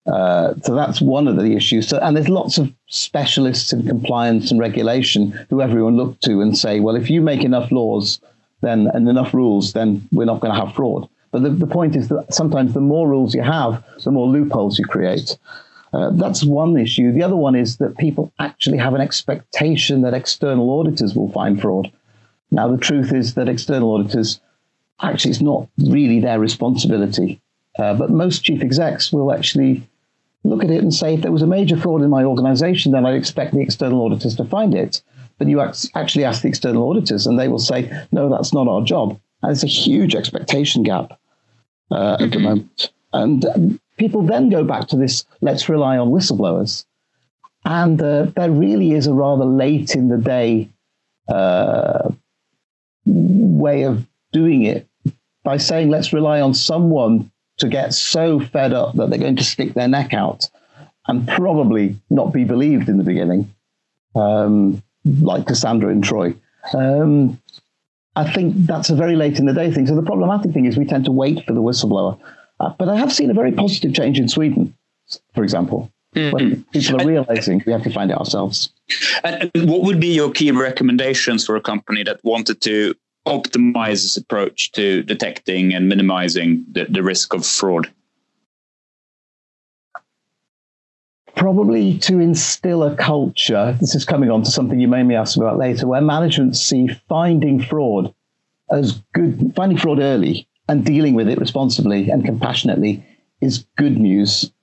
Uh, 0.06 0.54
so 0.64 0.76
that's 0.76 1.02
one 1.02 1.28
of 1.28 1.38
the 1.38 1.56
issues. 1.56 1.88
So, 1.88 1.98
and 1.98 2.16
there's 2.16 2.30
lots 2.30 2.58
of 2.58 2.74
specialists 2.88 3.74
in 3.74 3.88
compliance 3.88 4.52
and 4.52 4.60
regulation 4.60 5.32
who 5.50 5.62
everyone 5.62 5.98
look 5.98 6.20
to 6.22 6.42
and 6.42 6.58
say, 6.58 6.80
well, 6.80 6.96
if 6.96 7.10
you 7.10 7.22
make 7.22 7.44
enough 7.44 7.72
laws, 7.72 8.20
then 8.62 8.88
and 8.94 9.08
enough 9.10 9.34
rules, 9.34 9.74
then 9.74 10.08
we're 10.12 10.26
not 10.26 10.40
going 10.40 10.54
to 10.54 10.60
have 10.60 10.76
fraud. 10.76 11.08
But 11.34 11.42
the, 11.42 11.50
the 11.50 11.68
point 11.68 11.96
is 11.96 12.10
that 12.10 12.32
sometimes 12.32 12.74
the 12.74 12.80
more 12.80 13.10
rules 13.10 13.34
you 13.34 13.42
have, 13.42 13.84
the 14.04 14.12
more 14.12 14.28
loopholes 14.28 14.78
you 14.78 14.86
create. 14.86 15.36
Uh, 15.92 16.12
that's 16.12 16.44
one 16.44 16.78
issue. 16.78 17.12
The 17.12 17.24
other 17.24 17.36
one 17.36 17.56
is 17.56 17.78
that 17.78 17.98
people 17.98 18.32
actually 18.38 18.78
have 18.78 18.94
an 18.94 19.02
expectation 19.02 20.04
that 20.04 20.14
external 20.14 20.70
auditors 20.80 21.16
will 21.16 21.32
find 21.32 21.60
fraud. 21.60 21.92
Now, 22.52 22.68
the 22.68 22.78
truth 22.78 23.12
is 23.12 23.34
that 23.34 23.50
external 23.50 23.96
auditors 23.96 24.40
actually 25.02 25.32
it's 25.32 25.42
not 25.42 25.68
really 25.80 26.20
their 26.20 26.40
responsibility. 26.40 27.42
Uh, 27.80 27.96
but 27.96 28.12
most 28.12 28.44
chief 28.44 28.62
execs 28.62 29.12
will 29.12 29.34
actually 29.34 29.82
look 30.44 30.64
at 30.64 30.70
it 30.70 30.84
and 30.84 30.94
say, 30.94 31.16
if 31.16 31.22
there 31.22 31.32
was 31.32 31.42
a 31.42 31.48
major 31.48 31.78
fraud 31.78 32.04
in 32.04 32.12
my 32.12 32.24
organization, 32.24 32.92
then 32.92 33.08
I'd 33.08 33.16
expect 33.16 33.56
the 33.56 33.62
external 33.62 34.06
auditors 34.06 34.36
to 34.36 34.46
find 34.46 34.76
it. 34.76 35.02
But 35.40 35.48
you 35.48 35.62
actually 35.62 36.26
ask 36.26 36.44
the 36.44 36.48
external 36.48 36.88
auditors, 36.88 37.26
and 37.26 37.40
they 37.40 37.48
will 37.48 37.58
say, 37.58 37.92
no, 38.12 38.30
that's 38.30 38.54
not 38.54 38.68
our 38.68 38.84
job. 38.84 39.20
And 39.42 39.52
it's 39.52 39.64
a 39.64 39.68
huge 39.68 40.14
expectation 40.14 40.84
gap 40.84 41.20
uh, 41.94 42.18
at 42.20 42.32
the 42.32 42.38
mm-hmm. 42.38 42.44
moment. 42.44 42.92
And 43.14 43.46
um, 43.46 43.80
people 43.98 44.24
then 44.24 44.50
go 44.50 44.64
back 44.64 44.88
to 44.90 44.98
this 44.98 45.26
let's 45.42 45.70
rely 45.70 45.98
on 45.98 46.10
whistleblowers. 46.10 46.86
And 47.66 48.02
uh, 48.02 48.24
there 48.36 48.52
really 48.52 48.92
is 48.92 49.08
a 49.08 49.14
rather 49.14 49.46
late 49.46 49.96
in 49.96 50.10
the 50.10 50.18
day 50.18 50.70
uh, 51.30 52.12
way 53.06 53.84
of 53.84 54.06
doing 54.32 54.64
it 54.64 54.88
by 55.44 55.58
saying, 55.58 55.90
let's 55.90 56.12
rely 56.12 56.42
on 56.42 56.54
someone 56.54 57.32
to 57.60 57.70
get 57.70 57.94
so 57.94 58.40
fed 58.40 58.74
up 58.74 58.96
that 58.96 59.10
they're 59.10 59.20
going 59.20 59.36
to 59.36 59.44
stick 59.44 59.74
their 59.74 59.88
neck 59.88 60.14
out 60.14 60.50
and 61.08 61.28
probably 61.28 61.96
not 62.10 62.34
be 62.34 62.44
believed 62.44 62.90
in 62.90 62.98
the 62.98 63.04
beginning, 63.04 63.54
um, 64.16 64.82
like 65.06 65.48
Cassandra 65.48 65.92
in 65.92 66.02
Troy. 66.02 66.34
Um, 66.74 67.42
I 68.16 68.32
think 68.32 68.68
that's 68.68 68.90
a 68.90 68.96
very 68.96 69.16
late 69.16 69.40
in 69.40 69.46
the 69.46 69.54
day 69.54 69.72
thing. 69.72 69.88
So 69.88 69.96
the 69.96 70.04
problematic 70.04 70.52
thing 70.52 70.66
is 70.66 70.78
we 70.78 70.86
tend 70.86 71.06
to 71.06 71.12
wait 71.12 71.46
for 71.46 71.54
the 71.54 71.62
whistleblower. 71.62 72.20
Uh, 72.60 72.74
but 72.78 72.88
I 72.88 72.96
have 72.96 73.12
seen 73.12 73.30
a 73.30 73.34
very 73.34 73.52
positive 73.52 73.94
change 73.94 74.20
in 74.20 74.30
Sweden, 74.30 74.76
for 75.34 75.44
example, 75.44 75.92
mm-hmm. 76.16 76.32
when 76.32 76.64
people 76.66 77.02
are 77.02 77.06
realizing 77.06 77.64
we 77.66 77.72
have 77.72 77.84
to 77.84 77.90
find 77.90 78.12
it 78.12 78.18
ourselves. 78.18 78.72
And 79.24 79.50
what 79.56 79.82
would 79.82 80.00
be 80.00 80.14
your 80.14 80.32
key 80.32 80.52
recommendations 80.52 81.46
for 81.46 81.56
a 81.56 81.62
company 81.62 82.04
that 82.04 82.24
wanted 82.24 82.62
to 82.62 82.94
optimize 83.26 84.04
its 84.06 84.18
approach 84.18 84.72
to 84.74 85.02
detecting 85.04 85.74
and 85.74 85.90
minimizing 85.90 86.66
the, 86.72 86.86
the 86.86 87.02
risk 87.02 87.34
of 87.34 87.46
fraud? 87.46 87.92
Probably 91.44 91.98
to 91.98 92.22
instill 92.22 92.84
a 92.84 92.96
culture. 92.96 93.76
This 93.82 93.96
is 93.96 94.06
coming 94.06 94.32
on 94.32 94.44
to 94.44 94.50
something 94.50 94.80
you 94.80 94.88
may 94.88 95.04
be 95.04 95.14
ask 95.14 95.36
about 95.36 95.58
later, 95.58 95.86
where 95.86 96.00
management 96.00 96.56
see 96.56 96.88
finding 97.10 97.62
fraud 97.62 98.14
as 98.72 99.04
good, 99.14 99.52
finding 99.54 99.78
fraud 99.78 100.00
early 100.00 100.48
and 100.70 100.86
dealing 100.86 101.16
with 101.16 101.28
it 101.28 101.38
responsibly 101.38 102.10
and 102.10 102.24
compassionately 102.24 103.06
is 103.42 103.66
good 103.76 103.98
news. 103.98 104.54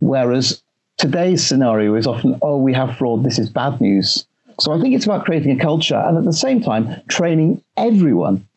Whereas 0.00 0.64
today's 0.96 1.46
scenario 1.46 1.94
is 1.94 2.08
often, 2.08 2.40
oh, 2.42 2.56
we 2.56 2.74
have 2.74 2.96
fraud, 2.96 3.22
this 3.22 3.38
is 3.38 3.48
bad 3.48 3.80
news. 3.80 4.26
So 4.58 4.72
I 4.72 4.80
think 4.80 4.96
it's 4.96 5.06
about 5.06 5.24
creating 5.24 5.60
a 5.60 5.62
culture 5.62 5.94
and 5.94 6.18
at 6.18 6.24
the 6.24 6.32
same 6.32 6.60
time 6.60 7.02
training 7.08 7.62
everyone 7.76 8.48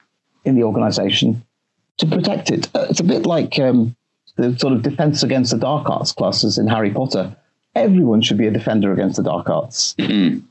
in 0.44 0.56
the 0.56 0.64
organization 0.64 1.46
to 1.98 2.08
protect 2.08 2.50
it. 2.50 2.68
It's 2.74 3.00
a 3.00 3.04
bit 3.04 3.28
like 3.28 3.60
um, 3.60 3.96
the 4.38 4.58
sort 4.58 4.74
of 4.74 4.82
defense 4.82 5.22
against 5.22 5.52
the 5.52 5.60
dark 5.60 5.88
arts 5.88 6.14
classes 6.14 6.58
in 6.58 6.66
Harry 6.66 6.90
Potter. 6.90 7.38
Everyone 7.76 8.22
should 8.22 8.38
be 8.38 8.48
a 8.48 8.52
defender 8.52 8.94
against 8.94 9.18
the 9.18 9.24
dark 9.24 9.50
arts. 9.50 9.96
Mm-hmm. 9.98 10.46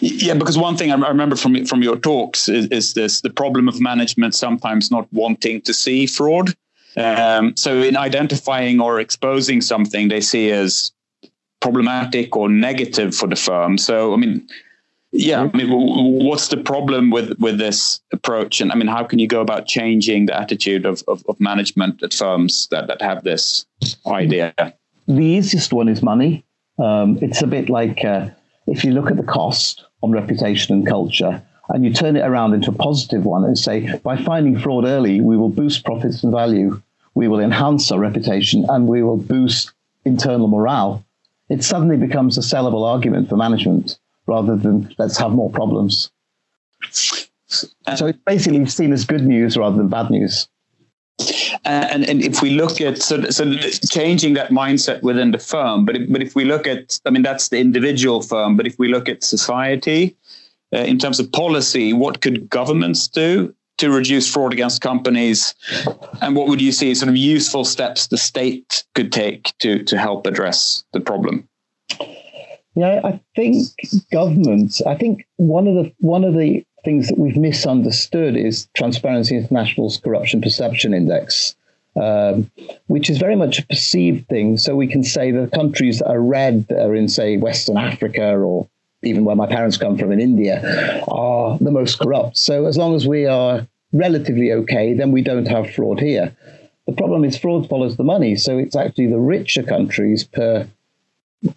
Yeah, 0.00 0.34
because 0.34 0.58
one 0.58 0.76
thing 0.76 0.90
I 0.90 1.08
remember 1.08 1.36
from 1.36 1.64
from 1.66 1.82
your 1.82 1.96
talks 1.96 2.48
is, 2.48 2.66
is 2.68 2.94
this 2.94 3.20
the 3.20 3.30
problem 3.30 3.68
of 3.68 3.80
management 3.80 4.34
sometimes 4.34 4.90
not 4.90 5.06
wanting 5.12 5.60
to 5.62 5.74
see 5.74 6.06
fraud. 6.06 6.54
Um, 6.96 7.56
so 7.56 7.82
in 7.82 7.96
identifying 7.96 8.80
or 8.80 8.98
exposing 8.98 9.60
something 9.60 10.08
they 10.08 10.20
see 10.20 10.50
as 10.50 10.90
problematic 11.60 12.36
or 12.36 12.48
negative 12.48 13.14
for 13.14 13.28
the 13.28 13.36
firm. 13.36 13.78
So 13.78 14.12
I 14.12 14.16
mean, 14.16 14.48
yeah, 15.12 15.42
I 15.42 15.56
mean, 15.56 15.68
what's 15.70 16.48
the 16.48 16.56
problem 16.56 17.10
with 17.10 17.38
with 17.38 17.58
this 17.58 18.00
approach? 18.12 18.60
And 18.60 18.72
I 18.72 18.74
mean, 18.74 18.88
how 18.88 19.04
can 19.04 19.18
you 19.18 19.28
go 19.28 19.40
about 19.40 19.66
changing 19.66 20.26
the 20.26 20.40
attitude 20.40 20.86
of 20.86 21.04
of, 21.06 21.24
of 21.28 21.38
management 21.38 22.02
at 22.02 22.14
firms 22.14 22.66
that 22.70 22.86
that 22.88 23.02
have 23.02 23.24
this 23.24 23.66
idea? 24.06 24.54
The 25.10 25.24
easiest 25.24 25.72
one 25.72 25.88
is 25.88 26.04
money. 26.04 26.44
Um, 26.78 27.18
it's 27.20 27.42
a 27.42 27.46
bit 27.48 27.68
like 27.68 28.04
uh, 28.04 28.28
if 28.68 28.84
you 28.84 28.92
look 28.92 29.10
at 29.10 29.16
the 29.16 29.24
cost 29.24 29.84
on 30.04 30.12
reputation 30.12 30.72
and 30.72 30.86
culture, 30.86 31.42
and 31.68 31.84
you 31.84 31.92
turn 31.92 32.16
it 32.16 32.20
around 32.20 32.54
into 32.54 32.70
a 32.70 32.74
positive 32.74 33.24
one 33.24 33.44
and 33.44 33.58
say, 33.58 33.98
by 34.04 34.16
finding 34.16 34.56
fraud 34.56 34.84
early, 34.84 35.20
we 35.20 35.36
will 35.36 35.48
boost 35.48 35.84
profits 35.84 36.22
and 36.22 36.32
value, 36.32 36.80
we 37.14 37.26
will 37.26 37.40
enhance 37.40 37.90
our 37.90 37.98
reputation, 37.98 38.64
and 38.68 38.86
we 38.86 39.02
will 39.02 39.16
boost 39.16 39.72
internal 40.04 40.46
morale. 40.46 41.04
It 41.48 41.64
suddenly 41.64 41.96
becomes 41.96 42.38
a 42.38 42.42
sellable 42.42 42.86
argument 42.86 43.28
for 43.28 43.36
management 43.36 43.98
rather 44.26 44.54
than 44.54 44.94
let's 44.96 45.18
have 45.18 45.32
more 45.32 45.50
problems. 45.50 46.12
So 46.92 48.06
it's 48.06 48.18
basically 48.24 48.64
seen 48.66 48.92
as 48.92 49.04
good 49.04 49.26
news 49.26 49.56
rather 49.56 49.76
than 49.76 49.88
bad 49.88 50.10
news. 50.10 50.48
And, 51.64 52.08
and 52.08 52.22
if 52.22 52.42
we 52.42 52.50
look 52.50 52.80
at 52.80 53.02
so, 53.02 53.22
so 53.30 53.54
changing 53.56 54.34
that 54.34 54.50
mindset 54.50 55.02
within 55.02 55.30
the 55.30 55.38
firm, 55.38 55.84
but 55.84 55.96
if, 55.96 56.10
but 56.10 56.22
if 56.22 56.34
we 56.34 56.44
look 56.44 56.66
at, 56.66 56.98
I 57.04 57.10
mean, 57.10 57.22
that's 57.22 57.48
the 57.48 57.58
individual 57.58 58.22
firm. 58.22 58.56
But 58.56 58.66
if 58.66 58.78
we 58.78 58.88
look 58.88 59.08
at 59.08 59.22
society, 59.22 60.16
uh, 60.74 60.78
in 60.78 60.98
terms 60.98 61.20
of 61.20 61.30
policy, 61.32 61.92
what 61.92 62.20
could 62.20 62.48
governments 62.48 63.08
do 63.08 63.54
to 63.78 63.90
reduce 63.90 64.30
fraud 64.30 64.52
against 64.52 64.82
companies, 64.82 65.54
and 66.20 66.36
what 66.36 66.48
would 66.48 66.60
you 66.60 66.72
see 66.72 66.94
sort 66.94 67.08
of 67.08 67.16
useful 67.16 67.64
steps 67.64 68.06
the 68.06 68.18
state 68.18 68.84
could 68.94 69.12
take 69.12 69.52
to 69.58 69.82
to 69.84 69.98
help 69.98 70.26
address 70.26 70.84
the 70.92 71.00
problem? 71.00 71.48
Yeah, 72.76 73.00
I 73.04 73.20
think 73.34 73.66
governments. 74.12 74.80
I 74.82 74.94
think 74.94 75.26
one 75.36 75.66
of 75.66 75.74
the 75.74 75.92
one 75.98 76.24
of 76.24 76.34
the 76.34 76.64
things 76.84 77.08
that 77.08 77.18
we've 77.18 77.36
misunderstood 77.36 78.36
is 78.36 78.68
Transparency 78.74 79.36
International's 79.36 79.98
Corruption 79.98 80.40
Perception 80.40 80.94
Index, 80.94 81.56
um, 81.96 82.50
which 82.86 83.10
is 83.10 83.18
very 83.18 83.36
much 83.36 83.58
a 83.58 83.66
perceived 83.66 84.28
thing. 84.28 84.56
So 84.56 84.76
we 84.76 84.86
can 84.86 85.02
say 85.02 85.30
the 85.30 85.48
countries 85.48 85.98
that 85.98 86.08
are 86.08 86.20
red, 86.20 86.66
that 86.68 86.84
are 86.84 86.94
in 86.94 87.08
say 87.08 87.36
Western 87.36 87.76
Africa 87.76 88.36
or 88.38 88.68
even 89.02 89.24
where 89.24 89.36
my 89.36 89.46
parents 89.46 89.78
come 89.78 89.96
from 89.96 90.12
in 90.12 90.20
India, 90.20 91.02
are 91.08 91.56
the 91.58 91.70
most 91.70 91.98
corrupt. 91.98 92.36
So 92.36 92.66
as 92.66 92.76
long 92.76 92.94
as 92.94 93.06
we 93.06 93.26
are 93.26 93.66
relatively 93.92 94.52
okay, 94.52 94.94
then 94.94 95.10
we 95.10 95.22
don't 95.22 95.46
have 95.46 95.70
fraud 95.70 96.00
here. 96.00 96.36
The 96.86 96.92
problem 96.92 97.24
is 97.24 97.38
fraud 97.38 97.68
follows 97.68 97.96
the 97.96 98.04
money. 98.04 98.36
So 98.36 98.58
it's 98.58 98.76
actually 98.76 99.06
the 99.06 99.18
richer 99.18 99.62
countries 99.62 100.24
per 100.24 100.68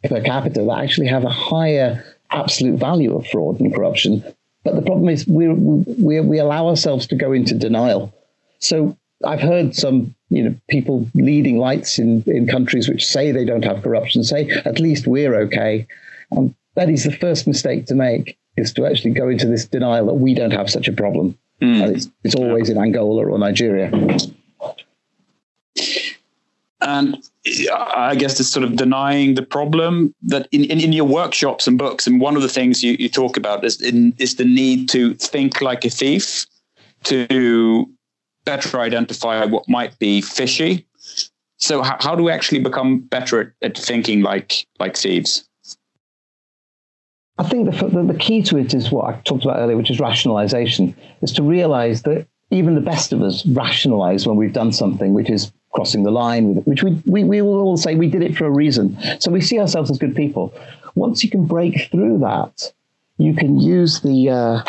per 0.06 0.22
capita 0.22 0.64
that 0.64 0.80
actually 0.80 1.08
have 1.08 1.26
a 1.26 1.30
higher 1.30 2.04
absolute 2.32 2.80
value 2.80 3.16
of 3.16 3.28
fraud 3.28 3.60
and 3.60 3.74
corruption. 3.74 4.24
But 4.64 4.76
the 4.76 4.82
problem 4.82 5.10
is 5.10 5.28
we 5.28 5.50
we 5.50 6.20
we 6.20 6.40
allow 6.40 6.68
ourselves 6.68 7.08
to 7.08 7.16
go 7.16 7.32
into 7.32 7.54
denial. 7.54 8.14
So 8.60 8.98
I've 9.26 9.42
heard 9.42 9.76
some 9.76 10.16
you 10.30 10.44
know 10.44 10.56
people 10.70 11.10
leading 11.14 11.58
lights 11.58 12.00
in 12.00 12.24
in 12.28 12.48
countries 12.48 12.88
which 12.88 13.06
say 13.06 13.32
they 13.32 13.46
don't 13.46 13.64
have 13.66 13.84
corruption 13.84 14.24
say 14.24 14.50
at 14.66 14.80
least 14.80 15.08
we're 15.08 15.36
okay. 15.42 15.88
And 16.32 16.56
that 16.76 16.90
is 16.90 17.04
the 17.04 17.12
first 17.12 17.48
mistake 17.48 17.86
to 17.88 17.96
make 17.96 18.38
is 18.58 18.74
to 18.74 18.86
actually 18.86 19.12
go 19.12 19.30
into 19.30 19.48
this 19.48 19.66
denial 19.66 20.06
that 20.08 20.14
we 20.16 20.34
don't 20.34 20.52
have 20.52 20.70
such 20.70 20.88
a 20.88 20.94
problem. 20.94 21.38
Mm. 21.62 21.96
It's, 21.96 22.10
it's 22.24 22.36
always 22.36 22.70
in 22.70 22.78
Angola 22.78 23.28
or 23.28 23.38
Nigeria. 23.40 23.92
And 26.82 27.18
I 27.46 28.16
guess 28.16 28.40
it's 28.40 28.50
sort 28.50 28.64
of 28.64 28.78
denying 28.78 29.36
the 29.36 29.42
problem 29.42 30.16
that 30.22 30.48
in, 30.52 30.64
in, 30.64 30.80
in, 30.80 30.94
your 30.94 31.06
workshops 31.06 31.68
and 31.68 31.78
books, 31.78 32.08
and 32.08 32.22
one 32.22 32.38
of 32.38 32.42
the 32.42 32.48
things 32.48 32.82
you, 32.82 32.96
you 32.98 33.10
talk 33.10 33.36
about 33.36 33.66
is 33.66 33.82
in, 33.82 34.14
is 34.18 34.36
the 34.36 34.46
need 34.46 34.88
to 34.90 35.14
think 35.16 35.62
like 35.62 35.84
a 35.84 35.90
thief 35.90 36.46
to 37.04 37.90
better 38.46 38.80
identify 38.80 39.44
what 39.44 39.68
might 39.68 39.98
be 40.00 40.22
fishy. 40.22 40.88
So 41.58 41.82
how, 41.82 41.98
how 42.00 42.16
do 42.16 42.24
we 42.24 42.32
actually 42.32 42.60
become 42.60 43.00
better 43.00 43.42
at, 43.42 43.52
at 43.62 43.78
thinking 43.78 44.22
like 44.22 44.66
like 44.80 44.96
thieves? 44.96 45.48
I 47.38 47.44
think 47.44 47.70
the, 47.70 47.88
the, 47.88 48.04
the 48.04 48.20
key 48.20 48.42
to 48.44 48.58
it 48.58 48.74
is 48.74 48.92
what 48.92 49.14
I 49.14 49.20
talked 49.22 49.44
about 49.44 49.58
earlier, 49.58 49.76
which 49.76 49.90
is 49.90 50.00
rationalization, 50.00 50.96
is 51.22 51.34
to 51.34 51.44
realize 51.44 52.04
that 52.04 52.28
even 52.52 52.76
the 52.76 52.82
best 52.82 53.12
of 53.12 53.22
us 53.22 53.46
rationalize 53.46 54.28
when 54.28 54.38
we've 54.38 54.54
done 54.54 54.72
something 54.72 55.14
which 55.14 55.30
is 55.30 55.52
crossing 55.74 56.04
the 56.04 56.12
line, 56.12 56.56
which 56.66 56.84
we, 56.84 56.92
we, 57.06 57.24
we 57.24 57.42
will 57.42 57.60
all 57.60 57.78
say 57.78 57.96
we 57.96 58.08
did 58.08 58.22
it 58.22 58.38
for 58.38 58.46
a 58.46 58.52
reason. 58.52 58.98
So 59.20 59.32
we 59.32 59.42
see 59.42 59.60
ourselves 59.60 59.92
as 59.92 59.98
good 59.98 60.16
people. 60.16 60.54
Once 60.96 61.24
you 61.24 61.30
can 61.30 61.46
break 61.46 61.90
through 61.92 62.20
that, 62.20 62.72
you 63.18 63.34
can 63.34 63.60
use 63.60 64.02
the 64.02 64.30
uh, 64.30 64.64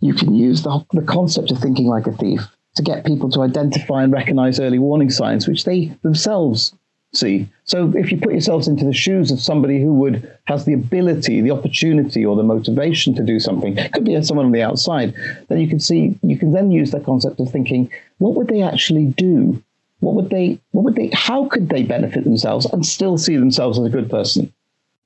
you 0.00 0.14
can 0.14 0.34
use 0.34 0.62
the, 0.62 0.84
the 0.92 1.02
concept 1.02 1.50
of 1.50 1.58
thinking 1.58 1.86
like 1.86 2.06
a 2.06 2.12
thief 2.12 2.40
to 2.76 2.82
get 2.82 3.04
people 3.04 3.28
to 3.30 3.42
identify 3.42 4.02
and 4.02 4.12
recognize 4.12 4.60
early 4.60 4.78
warning 4.78 5.10
signs, 5.10 5.48
which 5.48 5.64
they 5.64 5.86
themselves 6.02 6.72
see. 7.14 7.48
So 7.64 7.92
if 7.96 8.12
you 8.12 8.18
put 8.18 8.32
yourselves 8.32 8.68
into 8.68 8.84
the 8.84 8.92
shoes 8.92 9.30
of 9.30 9.40
somebody 9.40 9.80
who 9.80 9.92
would 9.94 10.30
has 10.44 10.64
the 10.64 10.74
ability, 10.74 11.40
the 11.40 11.50
opportunity, 11.50 12.24
or 12.24 12.36
the 12.36 12.42
motivation 12.42 13.14
to 13.14 13.22
do 13.22 13.40
something, 13.40 13.76
could 13.92 14.04
be 14.04 14.20
someone 14.22 14.46
on 14.46 14.52
the 14.52 14.62
outside, 14.62 15.14
then 15.48 15.58
you 15.60 15.68
can 15.68 15.80
see 15.80 16.18
you 16.22 16.38
can 16.38 16.52
then 16.52 16.70
use 16.70 16.90
that 16.90 17.04
concept 17.04 17.40
of 17.40 17.50
thinking, 17.50 17.90
what 18.18 18.34
would 18.34 18.48
they 18.48 18.62
actually 18.62 19.06
do? 19.06 19.62
What 20.00 20.14
would 20.14 20.30
they 20.30 20.60
what 20.70 20.84
would 20.84 20.94
they 20.94 21.10
how 21.12 21.46
could 21.46 21.68
they 21.68 21.82
benefit 21.82 22.24
themselves 22.24 22.66
and 22.66 22.84
still 22.84 23.18
see 23.18 23.36
themselves 23.36 23.78
as 23.78 23.86
a 23.86 23.90
good 23.90 24.10
person? 24.10 24.52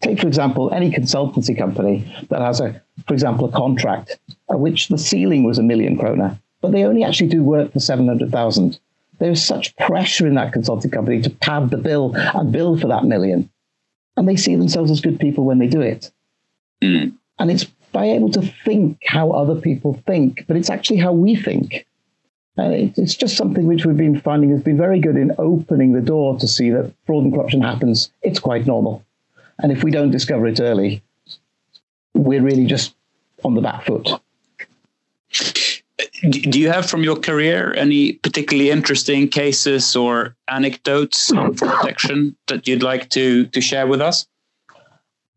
Take 0.00 0.20
for 0.20 0.26
example 0.26 0.72
any 0.72 0.90
consultancy 0.90 1.56
company 1.56 2.04
that 2.28 2.40
has 2.40 2.60
a 2.60 2.80
for 3.06 3.14
example 3.14 3.48
a 3.48 3.52
contract 3.52 4.18
at 4.50 4.58
which 4.58 4.88
the 4.88 4.98
ceiling 4.98 5.44
was 5.44 5.58
a 5.58 5.62
million 5.62 5.96
krona 5.96 6.38
but 6.60 6.72
they 6.72 6.84
only 6.84 7.04
actually 7.04 7.28
do 7.28 7.42
work 7.42 7.72
for 7.72 7.80
700,000 7.80 8.78
there's 9.18 9.42
such 9.42 9.76
pressure 9.76 10.26
in 10.26 10.34
that 10.34 10.52
consulting 10.52 10.90
company 10.90 11.22
to 11.22 11.30
pad 11.30 11.70
the 11.70 11.76
bill 11.76 12.12
and 12.16 12.50
bill 12.50 12.76
for 12.76 12.88
that 12.88 13.04
million. 13.04 13.48
And 14.16 14.26
they 14.26 14.34
see 14.34 14.56
themselves 14.56 14.90
as 14.90 15.00
good 15.00 15.20
people 15.20 15.44
when 15.44 15.58
they 15.58 15.68
do 15.68 15.80
it. 15.80 16.10
Mm. 16.82 17.12
and 17.38 17.50
it's 17.50 17.64
by 17.92 18.06
able 18.06 18.30
to 18.30 18.42
think 18.64 18.98
how 19.06 19.30
other 19.30 19.54
people 19.60 20.02
think 20.06 20.44
but 20.48 20.56
it's 20.56 20.68
actually 20.68 20.96
how 20.96 21.12
we 21.12 21.36
think 21.36 21.86
Uh, 22.58 22.62
and 22.62 22.98
it's 22.98 23.14
just 23.14 23.36
something 23.36 23.66
which 23.66 23.86
we've 23.86 23.96
been 23.96 24.20
finding 24.20 24.50
has 24.50 24.62
been 24.62 24.76
very 24.76 25.00
good 25.00 25.16
in 25.16 25.32
opening 25.38 25.92
the 25.92 26.00
door 26.00 26.38
to 26.38 26.46
see 26.46 26.70
that 26.70 26.92
fraud 27.06 27.24
and 27.24 27.32
corruption 27.32 27.62
happens. 27.62 28.10
It's 28.22 28.38
quite 28.38 28.66
normal. 28.66 29.04
And 29.58 29.72
if 29.72 29.82
we 29.82 29.90
don't 29.90 30.10
discover 30.10 30.46
it 30.46 30.60
early, 30.60 31.02
we're 32.14 32.42
really 32.42 32.66
just 32.66 32.94
on 33.44 33.54
the 33.54 33.62
back 33.62 33.86
foot. 33.86 34.08
do 36.30 36.60
you 36.60 36.70
have 36.70 36.88
from 36.88 37.02
your 37.02 37.16
career 37.16 37.74
any 37.74 38.14
particularly 38.14 38.70
interesting 38.70 39.28
cases 39.28 39.96
or 39.96 40.36
anecdotes 40.48 41.32
of 41.32 41.56
protection 41.56 42.36
that 42.48 42.68
you'd 42.68 42.82
like 42.82 43.08
to 43.10 43.46
to 43.46 43.60
share 43.60 43.86
with 43.86 44.00
us? 44.00 44.26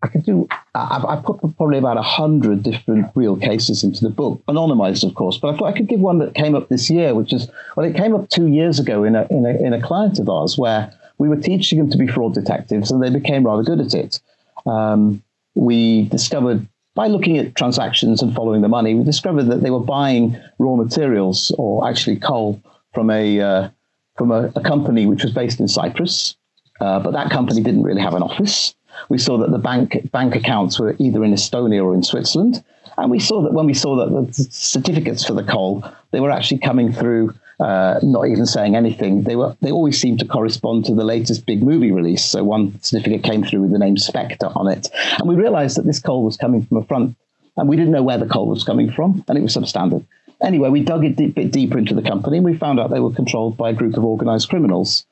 I 0.05 0.07
could 0.07 0.23
do. 0.23 0.47
I've, 0.75 1.03
I've 1.05 1.23
put 1.23 1.39
probably 1.57 1.79
about 1.79 1.97
a 1.97 2.03
hundred 2.03 2.61
different 2.61 3.07
real 3.15 3.35
cases 3.35 3.83
into 3.83 4.03
the 4.03 4.09
book, 4.09 4.39
anonymized, 4.47 5.03
of 5.03 5.15
course. 5.15 5.37
But 5.37 5.53
I 5.53 5.57
thought 5.57 5.65
I 5.65 5.71
could 5.71 5.87
give 5.87 5.99
one 5.99 6.19
that 6.19 6.35
came 6.35 6.53
up 6.53 6.69
this 6.69 6.89
year, 6.91 7.15
which 7.15 7.33
is 7.33 7.49
well, 7.75 7.85
it 7.85 7.95
came 7.95 8.13
up 8.13 8.29
two 8.29 8.47
years 8.47 8.79
ago 8.79 9.03
in 9.03 9.15
a 9.15 9.25
in 9.31 9.45
a, 9.45 9.49
in 9.49 9.73
a 9.73 9.81
client 9.81 10.19
of 10.19 10.29
ours 10.29 10.57
where 10.57 10.93
we 11.17 11.27
were 11.27 11.37
teaching 11.37 11.79
them 11.79 11.89
to 11.89 11.97
be 11.97 12.05
fraud 12.05 12.35
detectives, 12.35 12.91
and 12.91 13.01
they 13.01 13.09
became 13.09 13.45
rather 13.45 13.63
good 13.63 13.79
at 13.79 13.93
it. 13.95 14.19
Um, 14.67 15.23
we 15.55 16.05
discovered 16.05 16.67
by 16.93 17.07
looking 17.07 17.37
at 17.37 17.55
transactions 17.55 18.21
and 18.21 18.33
following 18.35 18.61
the 18.61 18.67
money, 18.67 18.93
we 18.93 19.03
discovered 19.03 19.45
that 19.45 19.61
they 19.61 19.71
were 19.71 19.79
buying 19.79 20.39
raw 20.59 20.75
materials 20.75 21.51
or 21.57 21.87
actually 21.89 22.17
coal 22.17 22.61
from 22.93 23.09
a 23.09 23.41
uh, 23.41 23.69
from 24.17 24.31
a, 24.31 24.51
a, 24.55 24.61
company 24.61 25.05
which 25.05 25.23
was 25.23 25.33
based 25.33 25.59
in 25.59 25.67
Cyprus, 25.67 26.35
uh, 26.79 26.99
but 26.99 27.11
that 27.11 27.31
company 27.31 27.61
didn't 27.61 27.83
really 27.83 28.01
have 28.01 28.13
an 28.13 28.23
office. 28.23 28.75
We 29.09 29.17
saw 29.17 29.37
that 29.37 29.51
the 29.51 29.57
bank 29.57 30.11
bank 30.11 30.35
accounts 30.35 30.79
were 30.79 30.95
either 30.99 31.23
in 31.23 31.33
Estonia 31.33 31.83
or 31.83 31.93
in 31.93 32.03
Switzerland, 32.03 32.63
and 32.97 33.11
we 33.11 33.19
saw 33.19 33.41
that 33.43 33.53
when 33.53 33.65
we 33.65 33.73
saw 33.73 33.95
that 33.97 34.09
the 34.11 34.33
certificates 34.51 35.25
for 35.25 35.33
the 35.33 35.43
coal 35.43 35.83
they 36.11 36.19
were 36.19 36.31
actually 36.31 36.59
coming 36.59 36.93
through 36.93 37.33
uh, 37.59 37.99
not 38.03 38.27
even 38.27 38.45
saying 38.45 38.75
anything. 38.75 39.23
They 39.23 39.35
were 39.35 39.55
they 39.61 39.71
always 39.71 39.99
seemed 39.99 40.19
to 40.19 40.25
correspond 40.25 40.85
to 40.85 40.95
the 40.95 41.03
latest 41.03 41.45
big 41.45 41.63
movie 41.63 41.91
release. 41.91 42.23
So 42.23 42.43
one 42.43 42.79
certificate 42.81 43.23
came 43.23 43.43
through 43.43 43.61
with 43.61 43.71
the 43.71 43.79
name 43.79 43.97
Spectre 43.97 44.51
on 44.55 44.67
it, 44.67 44.89
and 45.19 45.27
we 45.27 45.35
realised 45.35 45.77
that 45.77 45.85
this 45.85 45.99
coal 45.99 46.23
was 46.23 46.37
coming 46.37 46.65
from 46.65 46.77
a 46.77 46.83
front, 46.83 47.15
and 47.57 47.69
we 47.69 47.75
didn't 47.75 47.93
know 47.93 48.03
where 48.03 48.17
the 48.17 48.27
coal 48.27 48.47
was 48.47 48.63
coming 48.63 48.91
from, 48.91 49.23
and 49.27 49.37
it 49.37 49.41
was 49.41 49.55
substandard. 49.55 50.05
Anyway, 50.41 50.69
we 50.69 50.81
dug 50.81 51.05
a 51.05 51.09
bit 51.09 51.51
deeper 51.51 51.77
into 51.77 51.95
the 51.95 52.01
company, 52.01 52.37
and 52.37 52.45
we 52.45 52.57
found 52.57 52.79
out 52.79 52.89
they 52.89 52.99
were 52.99 53.13
controlled 53.13 53.55
by 53.55 53.69
a 53.69 53.73
group 53.73 53.95
of 53.95 54.03
organised 54.03 54.49
criminals. 54.49 55.05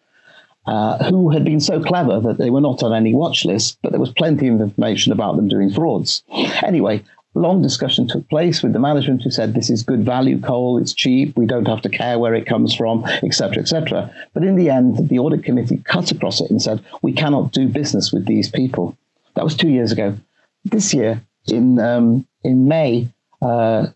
Uh, 0.65 1.09
who 1.09 1.29
had 1.29 1.43
been 1.43 1.59
so 1.59 1.81
clever 1.81 2.21
that 2.21 2.37
they 2.37 2.49
were 2.49 2.61
not 2.61 2.83
on 2.83 2.93
any 2.93 3.13
watch 3.13 3.43
list, 3.43 3.77
but 3.81 3.91
there 3.91 3.99
was 3.99 4.13
plenty 4.13 4.47
of 4.47 4.61
information 4.61 5.11
about 5.11 5.35
them 5.35 5.49
doing 5.49 5.69
frauds. 5.69 6.23
Anyway, 6.63 7.03
long 7.33 7.61
discussion 7.61 8.07
took 8.07 8.27
place 8.29 8.63
with 8.63 8.73
the 8.73 8.79
management 8.79 9.23
who 9.23 9.31
said 9.31 9.53
this 9.53 9.69
is 9.69 9.83
good 9.83 10.05
value 10.05 10.39
coal, 10.39 10.77
it's 10.77 10.93
cheap, 10.93 11.35
we 11.35 11.45
don't 11.45 11.67
have 11.67 11.81
to 11.81 11.89
care 11.89 12.19
where 12.19 12.33
it 12.33 12.45
comes 12.45 12.73
from, 12.73 13.03
etc., 13.23 13.61
etc. 13.61 14.13
But 14.33 14.43
in 14.43 14.55
the 14.55 14.69
end, 14.69 15.09
the 15.09 15.19
audit 15.19 15.43
committee 15.43 15.81
cut 15.83 16.11
across 16.11 16.39
it 16.41 16.49
and 16.49 16.61
said 16.61 16.83
we 17.01 17.13
cannot 17.13 17.51
do 17.51 17.67
business 17.67 18.11
with 18.11 18.25
these 18.25 18.49
people. 18.49 18.97
That 19.35 19.43
was 19.43 19.55
two 19.55 19.69
years 19.69 19.91
ago. 19.91 20.15
This 20.63 20.93
year, 20.93 21.21
in 21.47 21.79
um, 21.79 22.25
in 22.43 22.67
May, 22.67 23.09
uh, 23.41 23.87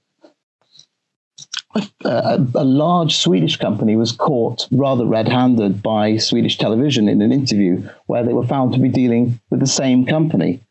a, 2.06 2.46
a, 2.56 2.64
large 2.64 3.18
Swedish 3.18 3.58
company 3.58 3.96
was 3.96 4.12
caught 4.12 4.68
rather 4.72 5.06
red-handed 5.06 5.82
by 5.82 6.18
Swedish 6.18 6.58
television 6.58 7.10
in 7.10 7.22
an 7.22 7.32
interview 7.32 7.88
where 8.06 8.24
they 8.24 8.34
were 8.34 8.46
found 8.46 8.74
to 8.74 8.80
be 8.80 8.90
dealing 8.90 9.40
with 9.50 9.60
the 9.60 9.68
same 9.68 10.06
company. 10.06 10.62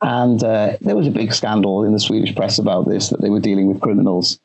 And 0.00 0.42
uh, 0.42 0.76
there 0.80 0.96
was 0.96 1.06
a 1.06 1.12
big 1.12 1.32
scandal 1.32 1.84
in 1.84 1.92
the 1.92 2.00
Swedish 2.00 2.34
press 2.34 2.58
about 2.58 2.88
this 2.88 3.08
that 3.08 3.20
they 3.20 3.30
were 3.30 3.40
dealing 3.40 3.68
with 3.68 3.80
criminals. 3.80 4.38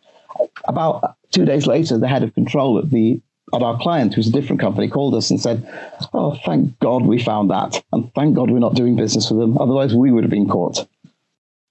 About 0.66 1.16
two 1.32 1.46
days 1.46 1.68
later, 1.68 1.98
the 1.98 2.08
head 2.08 2.24
of 2.24 2.34
control 2.34 2.80
at 2.80 2.90
the 2.90 3.22
at 3.54 3.62
our 3.62 3.78
client, 3.78 4.14
who's 4.14 4.28
a 4.28 4.32
different 4.32 4.60
company, 4.60 4.88
called 4.88 5.14
us 5.14 5.30
and 5.30 5.40
said, 5.40 5.68
"Oh, 6.12 6.36
thank 6.44 6.80
God 6.80 7.06
we 7.06 7.20
found 7.20 7.52
that, 7.52 7.84
and 7.92 8.12
thank 8.16 8.36
God 8.36 8.50
we're 8.50 8.58
not 8.58 8.74
doing 8.74 8.96
business 8.96 9.30
with 9.30 9.40
them. 9.40 9.58
Otherwise, 9.60 9.94
we 9.94 10.12
would 10.12 10.24
have 10.24 10.32
been 10.32 10.50
caught." 10.50 10.88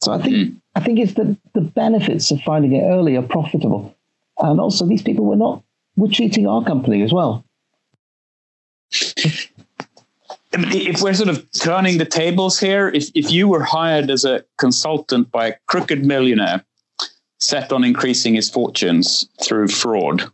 So 0.03 0.13
I 0.13 0.19
think 0.19 0.37
mm. 0.37 0.57
I 0.75 0.81
think 0.81 0.99
it's 0.99 1.15
the 1.15 1.37
the 1.55 1.61
benefits 1.61 2.31
of 2.31 2.41
finding 2.43 2.73
it 2.75 2.85
early 2.85 3.17
are 3.17 3.23
profitable, 3.23 3.95
and 4.43 4.61
also 4.61 4.87
these 4.87 5.03
people 5.03 5.25
were 5.25 5.37
not 5.37 5.63
were 5.97 6.09
cheating 6.09 6.47
our 6.47 6.63
company 6.65 7.03
as 7.03 7.13
well 7.13 7.45
if 10.53 11.01
we're 11.01 11.15
sort 11.15 11.29
of 11.29 11.47
turning 11.53 11.99
the 11.99 12.05
tables 12.05 12.59
here, 12.59 12.89
if, 12.89 13.11
if 13.15 13.31
you 13.31 13.49
were 13.49 13.63
hired 13.63 14.11
as 14.11 14.25
a 14.25 14.45
consultant 14.59 15.31
by 15.31 15.49
a 15.49 15.55
crooked 15.67 16.05
millionaire 16.05 16.65
set 17.39 17.73
on 17.73 17.85
increasing 17.85 18.35
his 18.35 18.51
fortunes 18.51 19.29
through 19.43 19.69
fraud, 19.69 20.31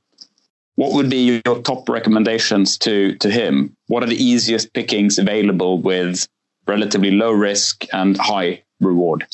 what 0.75 0.92
would 0.92 1.11
be 1.11 1.40
your 1.44 1.62
top 1.62 1.88
recommendations 1.88 2.79
to, 2.79 3.14
to 3.16 3.31
him? 3.31 3.77
What 3.87 4.03
are 4.03 4.07
the 4.07 4.23
easiest 4.23 4.73
pickings 4.73 5.18
available 5.18 5.81
with 5.81 6.29
relatively 6.66 7.11
low 7.11 7.33
risk 7.33 7.85
and 7.92 8.16
high 8.16 8.62
reward? 8.81 9.25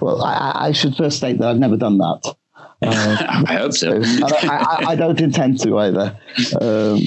Well, 0.00 0.22
I, 0.22 0.68
I 0.68 0.72
should 0.72 0.96
first 0.96 1.16
state 1.16 1.38
that 1.38 1.48
I've 1.48 1.58
never 1.58 1.76
done 1.76 1.98
that. 1.98 2.34
Uh, 2.82 3.44
I 3.46 3.54
hope 3.54 3.72
so. 3.72 4.00
I, 4.02 4.46
I, 4.48 4.84
I, 4.88 4.94
don't 4.96 5.20
intend 5.20 5.60
to 5.60 5.78
either. 5.78 6.18
Um, 6.60 7.00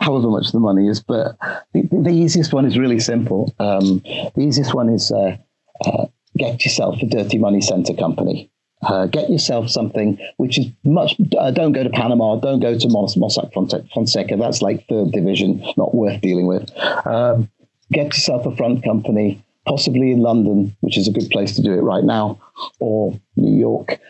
however 0.00 0.28
much 0.28 0.50
the 0.52 0.60
money 0.60 0.88
is. 0.88 1.00
But 1.00 1.36
the, 1.72 1.88
the 1.92 2.10
easiest 2.10 2.52
one 2.52 2.66
is 2.66 2.78
really 2.78 3.00
simple. 3.00 3.54
Um, 3.58 4.00
the 4.34 4.42
easiest 4.42 4.74
one 4.74 4.88
is 4.88 5.12
uh, 5.12 5.36
uh, 5.84 6.06
get 6.36 6.64
yourself 6.64 7.00
a 7.02 7.06
dirty 7.06 7.38
money 7.38 7.60
center 7.60 7.94
company. 7.94 8.50
Uh, 8.82 9.06
get 9.06 9.28
yourself 9.28 9.68
something 9.68 10.18
which 10.38 10.58
is 10.58 10.66
much. 10.84 11.14
Uh, 11.38 11.50
don't 11.50 11.72
go 11.72 11.84
to 11.84 11.90
Panama. 11.90 12.36
Don't 12.36 12.60
go 12.60 12.78
to 12.78 12.88
Mos- 12.88 13.16
Mossack 13.16 13.52
Fonseca. 13.52 14.36
That's 14.36 14.62
like 14.62 14.88
third 14.88 15.12
division, 15.12 15.62
not 15.76 15.94
worth 15.94 16.20
dealing 16.22 16.46
with. 16.46 16.70
Um, 17.06 17.50
get 17.92 18.06
yourself 18.06 18.46
a 18.46 18.56
front 18.56 18.82
company, 18.82 19.44
possibly 19.66 20.12
in 20.12 20.20
London, 20.20 20.74
which 20.80 20.96
is 20.96 21.08
a 21.08 21.12
good 21.12 21.28
place 21.28 21.56
to 21.56 21.62
do 21.62 21.74
it 21.74 21.82
right 21.82 22.04
now, 22.04 22.40
or 22.78 23.20
New 23.36 23.58
York 23.58 24.00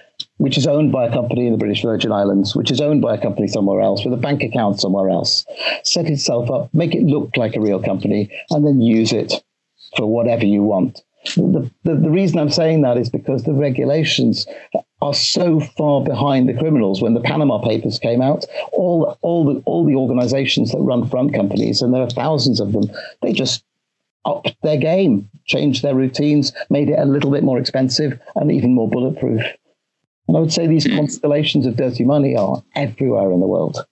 which 0.40 0.56
is 0.56 0.66
owned 0.66 0.90
by 0.90 1.04
a 1.04 1.12
company 1.12 1.46
in 1.46 1.52
the 1.52 1.58
British 1.58 1.82
Virgin 1.82 2.12
Islands, 2.12 2.56
which 2.56 2.70
is 2.70 2.80
owned 2.80 3.02
by 3.02 3.14
a 3.14 3.20
company 3.20 3.46
somewhere 3.46 3.82
else 3.82 4.04
with 4.04 4.14
a 4.14 4.16
bank 4.16 4.42
account 4.42 4.80
somewhere 4.80 5.10
else. 5.10 5.44
Set 5.84 6.06
itself 6.06 6.50
up, 6.50 6.72
make 6.72 6.94
it 6.94 7.04
look 7.04 7.36
like 7.36 7.56
a 7.56 7.60
real 7.60 7.82
company, 7.82 8.30
and 8.48 8.66
then 8.66 8.80
use 8.80 9.12
it 9.12 9.34
for 9.98 10.06
whatever 10.06 10.46
you 10.46 10.62
want. 10.62 11.02
The, 11.36 11.70
the, 11.84 11.94
the 11.94 12.08
reason 12.08 12.38
I'm 12.38 12.48
saying 12.48 12.80
that 12.80 12.96
is 12.96 13.10
because 13.10 13.42
the 13.42 13.52
regulations 13.52 14.46
are 15.02 15.12
so 15.12 15.60
far 15.60 16.02
behind 16.02 16.48
the 16.48 16.54
criminals. 16.54 17.02
When 17.02 17.12
the 17.12 17.20
Panama 17.20 17.58
Papers 17.58 17.98
came 17.98 18.22
out, 18.22 18.46
all 18.72 19.18
all 19.20 19.44
the 19.44 19.60
all 19.66 19.84
the 19.84 19.96
organisations 19.96 20.72
that 20.72 20.78
run 20.78 21.06
front 21.06 21.34
companies, 21.34 21.82
and 21.82 21.92
there 21.92 22.02
are 22.02 22.08
thousands 22.08 22.60
of 22.60 22.72
them, 22.72 22.90
they 23.20 23.34
just 23.34 23.62
upped 24.24 24.56
their 24.62 24.78
game, 24.78 25.28
changed 25.44 25.82
their 25.82 25.94
routines, 25.94 26.52
made 26.70 26.88
it 26.88 26.98
a 26.98 27.04
little 27.04 27.30
bit 27.30 27.44
more 27.44 27.58
expensive 27.58 28.18
and 28.36 28.50
even 28.50 28.74
more 28.74 28.88
bulletproof. 28.88 29.42
And 30.30 30.36
I 30.36 30.40
would 30.42 30.52
say 30.52 30.68
these 30.68 30.86
hmm. 30.86 30.94
constellations 30.94 31.66
of 31.66 31.74
dirty 31.74 32.04
money 32.04 32.36
are 32.36 32.62
everywhere 32.76 33.32
in 33.32 33.40
the 33.40 33.48
world. 33.48 33.84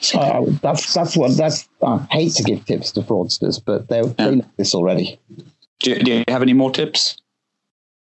So 0.00 0.18
uh, 0.18 0.46
that's 0.60 0.92
that's 0.92 1.16
what 1.16 1.36
that's. 1.36 1.68
I 1.80 2.04
hate 2.10 2.32
to 2.32 2.42
give 2.42 2.64
tips 2.64 2.90
to 2.92 3.02
fraudsters, 3.02 3.64
but 3.64 3.88
they 3.88 4.02
they 4.02 4.34
know 4.34 4.44
this 4.56 4.74
already. 4.74 5.20
Do 5.78 5.90
you, 5.90 5.98
do 6.00 6.12
you 6.12 6.24
have 6.26 6.42
any 6.42 6.54
more 6.54 6.72
tips? 6.72 7.18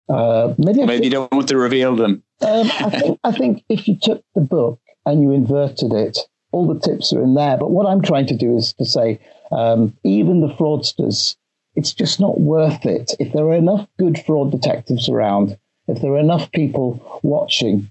Uh, 0.08 0.52
maybe 0.58 0.84
maybe 0.84 1.04
you 1.04 1.12
don't 1.12 1.30
want 1.30 1.46
to 1.50 1.56
reveal 1.56 1.94
them. 1.94 2.24
Um, 2.40 2.68
I 2.80 2.90
think 2.98 3.20
I 3.22 3.30
think 3.30 3.64
if 3.68 3.86
you 3.86 3.96
took 4.02 4.24
the 4.34 4.40
book 4.40 4.80
and 5.06 5.22
you 5.22 5.30
inverted 5.30 5.92
it, 5.92 6.18
all 6.50 6.66
the 6.66 6.80
tips 6.80 7.12
are 7.12 7.22
in 7.22 7.34
there. 7.34 7.56
But 7.56 7.70
what 7.70 7.86
I'm 7.86 8.02
trying 8.02 8.26
to 8.26 8.36
do 8.36 8.56
is 8.56 8.72
to 8.74 8.84
say, 8.84 9.20
um, 9.52 9.96
even 10.02 10.40
the 10.40 10.52
fraudsters, 10.54 11.36
it's 11.76 11.94
just 11.94 12.18
not 12.18 12.40
worth 12.40 12.84
it. 12.84 13.12
If 13.20 13.32
there 13.32 13.44
are 13.44 13.54
enough 13.54 13.86
good 13.96 14.18
fraud 14.26 14.50
detectives 14.50 15.08
around, 15.08 15.56
if 15.88 16.00
there 16.00 16.12
are 16.12 16.18
enough 16.18 16.50
people 16.52 17.20
watching, 17.22 17.90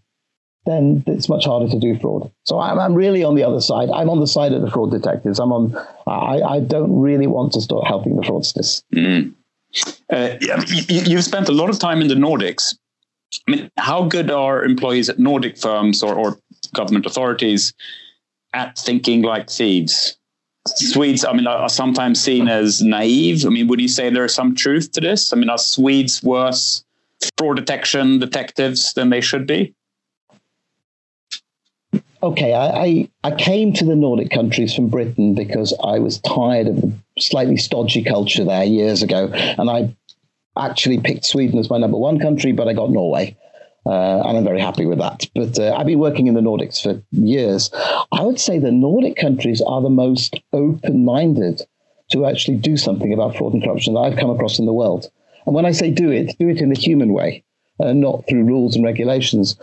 then 0.65 1.03
it's 1.07 1.27
much 1.27 1.45
harder 1.45 1.67
to 1.69 1.79
do 1.79 1.97
fraud. 1.99 2.31
So 2.45 2.59
I'm, 2.59 2.79
I'm 2.79 2.93
really 2.93 3.23
on 3.23 3.35
the 3.35 3.43
other 3.43 3.61
side. 3.61 3.89
I'm 3.89 4.09
on 4.09 4.19
the 4.19 4.27
side 4.27 4.53
of 4.53 4.61
the 4.61 4.69
fraud 4.69 4.91
detectives. 4.91 5.39
I'm 5.39 5.51
on. 5.51 5.75
I, 6.07 6.41
I 6.41 6.59
don't 6.59 6.99
really 6.99 7.27
want 7.27 7.53
to 7.53 7.61
start 7.61 7.87
helping 7.87 8.15
the 8.15 8.21
fraudsters. 8.21 8.83
Mm. 8.93 9.33
Uh, 10.09 10.35
you, 10.89 11.15
have 11.15 11.23
spent 11.23 11.47
a 11.47 11.53
lot 11.53 11.69
of 11.69 11.79
time 11.79 12.01
in 12.01 12.07
the 12.07 12.15
Nordics. 12.15 12.75
I 13.47 13.51
mean, 13.51 13.71
how 13.77 14.03
good 14.03 14.29
are 14.29 14.63
employees 14.63 15.09
at 15.09 15.17
Nordic 15.17 15.57
firms 15.57 16.03
or, 16.03 16.13
or 16.13 16.37
government 16.75 17.05
authorities 17.05 17.73
at 18.53 18.77
thinking 18.77 19.21
like 19.21 19.49
thieves? 19.49 20.17
Swedes, 20.67 21.25
I 21.25 21.33
mean, 21.33 21.47
are 21.47 21.69
sometimes 21.69 22.21
seen 22.21 22.47
as 22.47 22.83
naive. 22.83 23.45
I 23.45 23.49
mean, 23.49 23.67
would 23.67 23.81
you 23.81 23.87
say 23.87 24.09
there 24.09 24.25
is 24.25 24.35
some 24.35 24.53
truth 24.53 24.91
to 24.91 25.01
this? 25.01 25.33
I 25.33 25.37
mean, 25.37 25.49
are 25.49 25.57
Swedes 25.57 26.21
worse 26.21 26.83
fraud 27.37 27.57
detection 27.57 28.19
detectives 28.19 28.93
than 28.93 29.09
they 29.09 29.21
should 29.21 29.47
be? 29.47 29.73
Okay, 32.23 32.53
I, 32.53 32.67
I, 32.67 33.09
I, 33.23 33.31
came 33.31 33.73
to 33.73 33.85
the 33.85 33.95
Nordic 33.95 34.29
countries 34.29 34.75
from 34.75 34.89
Britain 34.89 35.33
because 35.33 35.73
I 35.83 35.97
was 35.97 36.19
tired 36.19 36.67
of 36.67 36.79
the 36.79 36.93
slightly 37.17 37.57
stodgy 37.57 38.03
culture 38.03 38.45
there 38.45 38.63
years 38.63 39.01
ago. 39.01 39.27
And 39.33 39.71
I 39.71 39.95
actually 40.55 40.99
picked 40.99 41.25
Sweden 41.25 41.57
as 41.57 41.71
my 41.71 41.79
number 41.79 41.97
one 41.97 42.19
country, 42.19 42.51
but 42.51 42.67
I 42.67 42.73
got 42.73 42.91
Norway. 42.91 43.35
Uh, 43.87 44.21
and 44.21 44.37
I'm 44.37 44.43
very 44.43 44.61
happy 44.61 44.85
with 44.85 44.99
that. 44.99 45.25
But 45.33 45.57
uh, 45.57 45.73
I've 45.73 45.87
been 45.87 45.97
working 45.97 46.27
in 46.27 46.35
the 46.35 46.41
Nordics 46.41 46.83
for 46.83 47.01
years. 47.09 47.71
I 48.11 48.21
would 48.21 48.39
say 48.39 48.59
the 48.59 48.71
Nordic 48.71 49.15
countries 49.15 49.61
are 49.65 49.81
the 49.81 49.89
most 49.89 50.39
open 50.53 51.03
minded 51.03 51.63
to 52.11 52.27
actually 52.27 52.57
do 52.57 52.77
something 52.77 53.11
about 53.11 53.35
fraud 53.35 53.53
and 53.53 53.63
corruption 53.63 53.95
that 53.95 54.01
I've 54.01 54.17
come 54.17 54.29
across 54.29 54.59
in 54.59 54.67
the 54.67 54.73
world. 54.73 55.09
And 55.45 55.55
when 55.55 55.65
I 55.65 55.71
say 55.71 55.91
do 55.91 56.11
it, 56.11 56.35
do 56.39 56.49
it 56.49 56.61
in 56.61 56.69
the 56.69 56.79
human 56.79 57.13
way, 57.13 57.43
uh, 57.79 57.93
not 57.93 58.27
through 58.27 58.43
rules 58.43 58.75
and 58.75 58.85
regulations. 58.85 59.57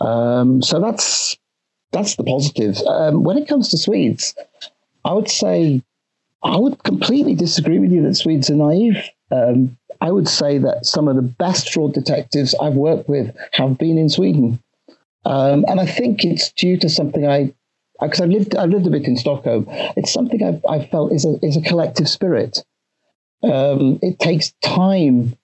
Um, 0.00 0.62
so 0.62 0.80
that's 0.80 1.36
that's 1.92 2.16
the 2.16 2.24
positive. 2.24 2.76
Um, 2.86 3.22
when 3.22 3.38
it 3.38 3.48
comes 3.48 3.68
to 3.70 3.78
Swedes, 3.78 4.34
I 5.04 5.12
would 5.12 5.30
say 5.30 5.82
I 6.42 6.56
would 6.56 6.82
completely 6.82 7.34
disagree 7.34 7.78
with 7.78 7.92
you 7.92 8.02
that 8.02 8.16
Swedes 8.16 8.50
are 8.50 8.56
naive. 8.56 9.08
Um, 9.30 9.76
I 10.00 10.10
would 10.10 10.28
say 10.28 10.58
that 10.58 10.84
some 10.84 11.08
of 11.08 11.16
the 11.16 11.22
best 11.22 11.72
fraud 11.72 11.94
detectives 11.94 12.54
I've 12.60 12.74
worked 12.74 13.08
with 13.08 13.34
have 13.52 13.78
been 13.78 13.96
in 13.96 14.08
Sweden, 14.10 14.60
um, 15.24 15.64
and 15.68 15.80
I 15.80 15.86
think 15.86 16.24
it's 16.24 16.52
due 16.52 16.76
to 16.78 16.88
something 16.88 17.26
I 17.26 17.54
because 18.00 18.20
I've 18.20 18.30
lived 18.30 18.56
I've 18.56 18.70
lived 18.70 18.86
a 18.86 18.90
bit 18.90 19.06
in 19.06 19.16
Stockholm. 19.16 19.66
It's 19.96 20.12
something 20.12 20.42
I've, 20.42 20.64
I've 20.68 20.90
felt 20.90 21.12
is 21.12 21.24
a 21.24 21.38
is 21.42 21.56
a 21.56 21.62
collective 21.62 22.08
spirit. 22.08 22.64
Um, 23.44 23.98
it 24.02 24.18
takes 24.18 24.52
time 24.62 25.36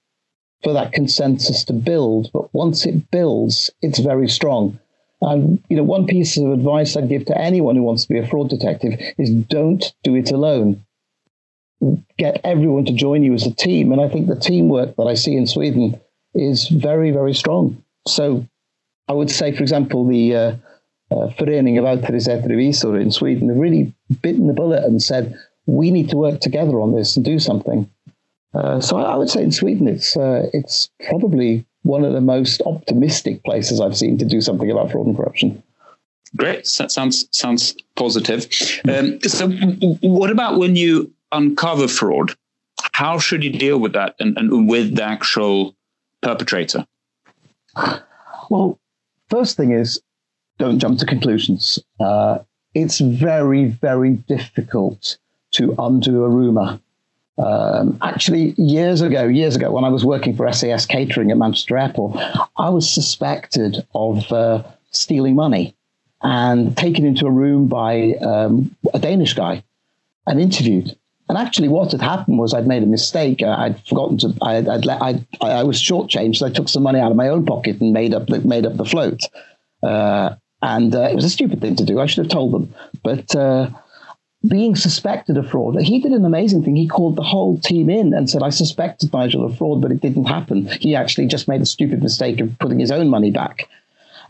for 0.62 0.72
that 0.72 0.92
consensus 0.92 1.64
to 1.64 1.72
build, 1.72 2.30
but 2.32 2.52
once 2.54 2.86
it 2.86 3.10
builds, 3.10 3.70
it's 3.82 3.98
very 3.98 4.28
strong. 4.28 4.78
And 5.22 5.62
you 5.68 5.76
know, 5.76 5.82
one 5.82 6.06
piece 6.06 6.36
of 6.36 6.50
advice 6.50 6.96
I'd 6.96 7.08
give 7.08 7.26
to 7.26 7.38
anyone 7.38 7.76
who 7.76 7.82
wants 7.82 8.06
to 8.06 8.12
be 8.12 8.18
a 8.18 8.26
fraud 8.26 8.48
detective 8.48 8.98
is 9.18 9.30
don't 9.30 9.84
do 10.02 10.14
it 10.14 10.30
alone. 10.30 10.84
Get 12.18 12.40
everyone 12.44 12.84
to 12.86 12.92
join 12.92 13.22
you 13.22 13.34
as 13.34 13.46
a 13.46 13.54
team, 13.54 13.92
and 13.92 14.00
I 14.00 14.08
think 14.08 14.26
the 14.26 14.36
teamwork 14.36 14.96
that 14.96 15.04
I 15.04 15.14
see 15.14 15.34
in 15.34 15.46
Sweden 15.46 16.00
is 16.34 16.68
very, 16.68 17.10
very 17.10 17.34
strong. 17.34 17.82
So, 18.06 18.46
I 19.08 19.12
would 19.12 19.30
say, 19.30 19.52
for 19.52 19.62
example, 19.62 20.06
the 20.06 20.36
uh, 20.36 20.56
uh, 21.10 21.28
Förening 21.38 21.76
Auktoriserade 21.76 22.46
Revisor 22.46 23.00
in 23.00 23.10
Sweden 23.10 23.48
have 23.48 23.58
really 23.58 23.94
bitten 24.22 24.46
the 24.46 24.52
bullet 24.52 24.84
and 24.84 25.02
said 25.02 25.34
we 25.70 25.90
need 25.90 26.10
to 26.10 26.16
work 26.16 26.40
together 26.40 26.80
on 26.80 26.94
this 26.94 27.16
and 27.16 27.24
do 27.24 27.38
something. 27.38 27.90
Uh, 28.52 28.80
so 28.80 28.96
I, 28.96 29.14
would 29.14 29.30
say 29.30 29.42
in 29.42 29.52
Sweden, 29.52 29.86
it's 29.86 30.16
uh, 30.16 30.48
it's 30.52 30.90
probably 31.08 31.64
one 31.82 32.04
of 32.04 32.12
the 32.12 32.20
most 32.20 32.60
optimistic 32.66 33.44
places 33.44 33.80
I've 33.80 33.96
seen 33.96 34.18
to 34.18 34.24
do 34.24 34.40
something 34.40 34.70
about 34.70 34.90
fraud 34.90 35.06
and 35.06 35.16
corruption. 35.16 35.62
Great, 36.36 36.64
that 36.78 36.90
sounds 36.90 37.28
sounds 37.30 37.76
positive. 37.94 38.46
Um, 38.88 39.20
so, 39.20 39.50
what 40.00 40.30
about 40.30 40.58
when 40.58 40.74
you 40.74 41.12
uncover 41.30 41.86
fraud? 41.86 42.34
How 42.92 43.18
should 43.18 43.44
you 43.44 43.50
deal 43.50 43.78
with 43.78 43.92
that 43.92 44.16
and, 44.18 44.36
and 44.36 44.68
with 44.68 44.96
the 44.96 45.04
actual 45.04 45.76
perpetrator? 46.22 46.86
Well, 48.50 48.80
first 49.28 49.56
thing 49.56 49.70
is 49.70 50.00
don't 50.58 50.80
jump 50.80 50.98
to 50.98 51.06
conclusions. 51.06 51.78
Uh, 52.00 52.38
it's 52.74 52.98
very, 52.98 53.66
very 53.66 54.14
difficult 54.14 55.18
to 55.52 55.74
undo 55.78 56.24
a 56.24 56.28
rumor. 56.28 56.80
Um, 57.38 57.98
actually, 58.02 58.54
years 58.58 59.00
ago, 59.00 59.26
years 59.26 59.56
ago, 59.56 59.70
when 59.70 59.84
I 59.84 59.88
was 59.88 60.04
working 60.04 60.36
for 60.36 60.50
SAS 60.52 60.84
Catering 60.84 61.30
at 61.30 61.38
Manchester 61.38 61.78
Airport, 61.78 62.18
I 62.56 62.68
was 62.68 62.88
suspected 62.92 63.86
of 63.94 64.30
uh, 64.30 64.62
stealing 64.90 65.36
money 65.36 65.74
and 66.22 66.76
taken 66.76 67.06
into 67.06 67.26
a 67.26 67.30
room 67.30 67.66
by 67.66 68.12
um, 68.16 68.76
a 68.92 68.98
Danish 68.98 69.32
guy 69.32 69.64
and 70.26 70.40
interviewed. 70.40 70.94
And 71.30 71.38
actually, 71.38 71.68
what 71.68 71.92
had 71.92 72.02
happened 72.02 72.38
was 72.38 72.52
I'd 72.52 72.66
made 72.66 72.82
a 72.82 72.86
mistake. 72.86 73.40
I'd 73.42 73.80
forgotten 73.86 74.18
to. 74.18 74.34
I'd, 74.42 74.68
I'd 74.68 74.84
let, 74.84 75.00
I'd, 75.00 75.26
I 75.40 75.62
was 75.62 75.80
shortchanged. 75.80 76.36
So 76.36 76.46
I 76.46 76.50
took 76.50 76.68
some 76.68 76.82
money 76.82 76.98
out 76.98 77.12
of 77.12 77.16
my 77.16 77.28
own 77.28 77.46
pocket 77.46 77.80
and 77.80 77.92
made 77.92 78.12
up 78.12 78.28
made 78.28 78.66
up 78.66 78.76
the 78.76 78.84
float. 78.84 79.20
Uh, 79.80 80.34
and 80.60 80.94
uh, 80.94 81.02
it 81.02 81.14
was 81.14 81.24
a 81.24 81.30
stupid 81.30 81.60
thing 81.60 81.76
to 81.76 81.84
do. 81.84 82.00
I 82.00 82.06
should 82.06 82.24
have 82.24 82.32
told 82.32 82.52
them. 82.52 82.74
But 83.04 83.34
uh, 83.36 83.70
being 84.46 84.74
suspected 84.74 85.36
of 85.36 85.50
fraud, 85.50 85.80
he 85.82 86.00
did 86.00 86.12
an 86.12 86.24
amazing 86.24 86.64
thing. 86.64 86.74
He 86.74 86.88
called 86.88 87.16
the 87.16 87.22
whole 87.22 87.58
team 87.58 87.90
in 87.90 88.14
and 88.14 88.28
said, 88.28 88.42
I 88.42 88.50
suspected 88.50 89.12
Nigel 89.12 89.44
of 89.44 89.58
fraud, 89.58 89.82
but 89.82 89.92
it 89.92 90.00
didn't 90.00 90.24
happen. 90.24 90.66
He 90.80 90.94
actually 90.94 91.26
just 91.26 91.46
made 91.46 91.60
a 91.60 91.66
stupid 91.66 92.02
mistake 92.02 92.40
of 92.40 92.58
putting 92.58 92.78
his 92.78 92.90
own 92.90 93.08
money 93.08 93.30
back. 93.30 93.68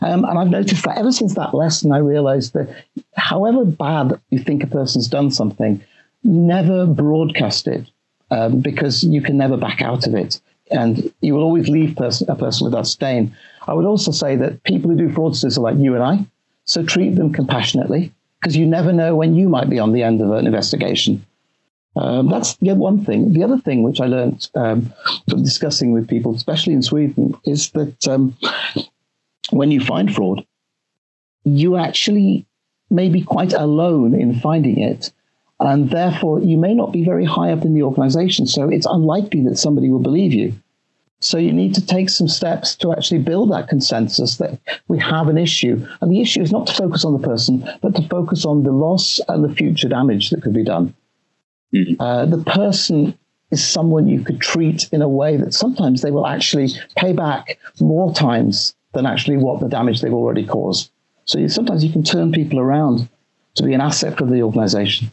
Um, 0.01 0.25
and 0.25 0.37
I've 0.37 0.49
noticed 0.49 0.83
that 0.83 0.97
ever 0.97 1.11
since 1.11 1.35
that 1.35 1.53
lesson, 1.53 1.91
I 1.91 1.99
realized 1.99 2.53
that 2.53 2.83
however 3.15 3.63
bad 3.63 4.19
you 4.31 4.39
think 4.39 4.63
a 4.63 4.67
person's 4.67 5.07
done 5.07 5.31
something, 5.31 5.81
never 6.23 6.85
broadcast 6.85 7.67
it 7.67 7.87
um, 8.31 8.59
because 8.59 9.03
you 9.03 9.21
can 9.21 9.37
never 9.37 9.57
back 9.57 9.81
out 9.81 10.07
of 10.07 10.15
it. 10.15 10.41
And 10.71 11.13
you 11.21 11.35
will 11.35 11.43
always 11.43 11.69
leave 11.69 11.95
person, 11.95 12.29
a 12.29 12.35
person 12.35 12.65
with 12.65 12.73
that 12.73 12.87
stain. 12.87 13.35
I 13.67 13.73
would 13.73 13.85
also 13.85 14.11
say 14.11 14.35
that 14.37 14.63
people 14.63 14.89
who 14.89 14.97
do 14.97 15.09
fraudsters 15.09 15.57
are 15.57 15.61
like 15.61 15.77
you 15.77 15.95
and 15.95 16.03
I, 16.03 16.25
so 16.65 16.83
treat 16.83 17.15
them 17.15 17.31
compassionately 17.31 18.11
because 18.41 18.57
you 18.57 18.65
never 18.65 18.91
know 18.91 19.15
when 19.15 19.35
you 19.35 19.47
might 19.47 19.69
be 19.69 19.77
on 19.77 19.93
the 19.93 20.01
end 20.01 20.19
of 20.19 20.31
an 20.31 20.47
investigation. 20.47 21.23
Um, 21.95 22.29
that's 22.29 22.55
the 22.55 22.73
one 22.73 23.05
thing. 23.05 23.33
The 23.33 23.43
other 23.43 23.57
thing 23.57 23.83
which 23.83 24.01
I 24.01 24.05
learned 24.05 24.49
um, 24.55 24.91
from 25.29 25.43
discussing 25.43 25.91
with 25.91 26.07
people, 26.07 26.33
especially 26.33 26.73
in 26.73 26.81
Sweden, 26.81 27.35
is 27.45 27.69
that 27.71 28.07
um, 28.07 28.35
when 29.51 29.71
you 29.71 29.81
find 29.81 30.13
fraud, 30.13 30.45
you 31.43 31.75
actually 31.75 32.45
may 32.89 33.09
be 33.09 33.21
quite 33.21 33.53
alone 33.53 34.13
in 34.13 34.39
finding 34.39 34.79
it. 34.79 35.11
And 35.59 35.91
therefore, 35.91 36.39
you 36.39 36.57
may 36.57 36.73
not 36.73 36.91
be 36.91 37.03
very 37.03 37.25
high 37.25 37.51
up 37.51 37.63
in 37.63 37.75
the 37.75 37.83
organization. 37.83 38.47
So 38.47 38.69
it's 38.69 38.87
unlikely 38.89 39.43
that 39.43 39.57
somebody 39.57 39.89
will 39.89 39.99
believe 39.99 40.33
you. 40.33 40.53
So 41.23 41.37
you 41.37 41.53
need 41.53 41.75
to 41.75 41.85
take 41.85 42.09
some 42.09 42.27
steps 42.27 42.75
to 42.77 42.91
actually 42.91 43.19
build 43.19 43.51
that 43.51 43.69
consensus 43.69 44.37
that 44.37 44.59
we 44.87 44.97
have 44.99 45.27
an 45.27 45.37
issue. 45.37 45.87
And 46.01 46.11
the 46.11 46.19
issue 46.19 46.41
is 46.41 46.51
not 46.51 46.65
to 46.67 46.73
focus 46.73 47.05
on 47.05 47.13
the 47.13 47.27
person, 47.27 47.63
but 47.81 47.95
to 47.95 48.07
focus 48.07 48.43
on 48.43 48.63
the 48.63 48.71
loss 48.71 49.19
and 49.27 49.43
the 49.43 49.53
future 49.53 49.87
damage 49.87 50.31
that 50.31 50.41
could 50.41 50.53
be 50.53 50.63
done. 50.63 50.95
Mm-hmm. 51.73 52.01
Uh, 52.01 52.25
the 52.25 52.43
person 52.43 53.17
is 53.51 53.65
someone 53.65 54.07
you 54.07 54.23
could 54.23 54.41
treat 54.41 54.89
in 54.91 55.03
a 55.03 55.07
way 55.07 55.37
that 55.37 55.53
sometimes 55.53 56.01
they 56.01 56.09
will 56.09 56.25
actually 56.25 56.69
pay 56.97 57.13
back 57.13 57.59
more 57.79 58.11
times 58.13 58.73
than 58.93 59.05
actually 59.05 59.37
what 59.37 59.59
the 59.59 59.67
damage 59.67 60.01
they've 60.01 60.13
already 60.13 60.45
caused. 60.45 60.89
So 61.25 61.37
you, 61.37 61.49
sometimes 61.49 61.83
you 61.83 61.91
can 61.91 62.03
turn 62.03 62.31
people 62.31 62.59
around 62.59 63.07
to 63.55 63.63
be 63.63 63.73
an 63.73 63.81
asset 63.81 64.17
for 64.17 64.25
the 64.25 64.41
organization. 64.41 65.11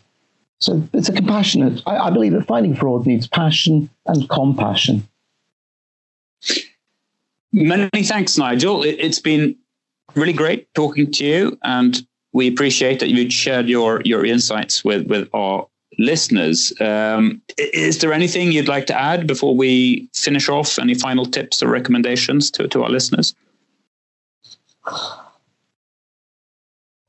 So 0.61 0.89
it's 0.95 1.09
a 1.09 1.13
compassionate, 1.13 1.83
I, 1.87 1.97
I 1.99 2.11
believe 2.11 2.33
that 2.33 2.47
fighting 2.47 2.75
fraud 2.75 3.07
needs 3.07 3.27
passion 3.29 3.91
and 4.07 4.29
compassion. 4.29 5.07
Many 7.53 8.03
thanks, 8.03 8.37
Nigel. 8.37 8.83
It, 8.83 9.01
has 9.01 9.21
been 9.21 9.57
really 10.15 10.33
great 10.33 10.73
talking 10.75 11.11
to 11.13 11.25
you, 11.25 11.59
and 11.63 12.03
we 12.33 12.49
appreciate 12.49 13.01
that 13.01 13.09
you 13.09 13.31
shared 13.31 13.69
your 13.69 14.03
your 14.05 14.25
insights 14.25 14.85
with 14.85 15.07
with 15.07 15.29
our 15.33 15.67
listeners. 15.99 16.73
Um, 16.81 17.41
is 17.57 17.99
there 17.99 18.13
anything 18.13 18.53
you'd 18.53 18.69
like 18.69 18.87
to 18.87 18.99
add 18.99 19.27
before 19.27 19.57
we 19.57 20.09
finish 20.15 20.49
off? 20.49 20.79
Any 20.79 20.95
final 20.95 21.25
tips 21.25 21.63
or 21.63 21.69
recommendations 21.69 22.51
to, 22.53 22.69
to 22.69 22.85
our 22.85 22.91
listeners? 22.91 23.35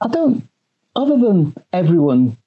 I 0.02 0.08
don't. 0.10 0.48
Other 0.96 1.18
than 1.18 1.54
everyone 1.72 2.38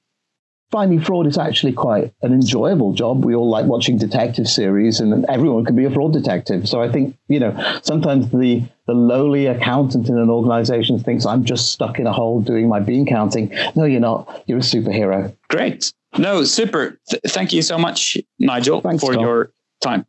finding 0.72 1.00
fraud 1.00 1.26
is 1.26 1.38
actually 1.38 1.72
quite 1.72 2.12
an 2.22 2.32
enjoyable 2.32 2.94
job. 2.94 3.24
We 3.24 3.34
all 3.34 3.48
like 3.48 3.66
watching 3.66 3.98
detective 3.98 4.48
series, 4.48 4.98
and 4.98 5.24
everyone 5.26 5.64
can 5.64 5.76
be 5.76 5.84
a 5.84 5.90
fraud 5.90 6.12
detective. 6.12 6.68
So 6.68 6.82
I 6.82 6.90
think 6.90 7.16
you 7.28 7.38
know 7.38 7.78
sometimes 7.82 8.30
the 8.30 8.62
the 8.86 8.94
lowly 8.94 9.46
accountant 9.46 10.08
in 10.08 10.18
an 10.18 10.30
organization 10.30 10.98
thinks 10.98 11.24
I'm 11.24 11.44
just 11.44 11.70
stuck 11.70 12.00
in 12.00 12.06
a 12.06 12.12
hole 12.12 12.40
doing 12.40 12.68
my 12.68 12.80
bean 12.80 13.06
counting. 13.06 13.54
No, 13.76 13.84
you're 13.84 14.00
not. 14.00 14.42
You're 14.46 14.58
a 14.58 14.62
superhero. 14.62 15.36
Great. 15.48 15.92
No, 16.18 16.42
super. 16.44 16.98
Th- 17.08 17.22
thank 17.28 17.52
you 17.52 17.62
so 17.62 17.78
much, 17.78 18.18
Nigel, 18.38 18.80
Thanks, 18.80 19.02
for 19.02 19.14
your 19.14 19.52
time. 19.80 20.04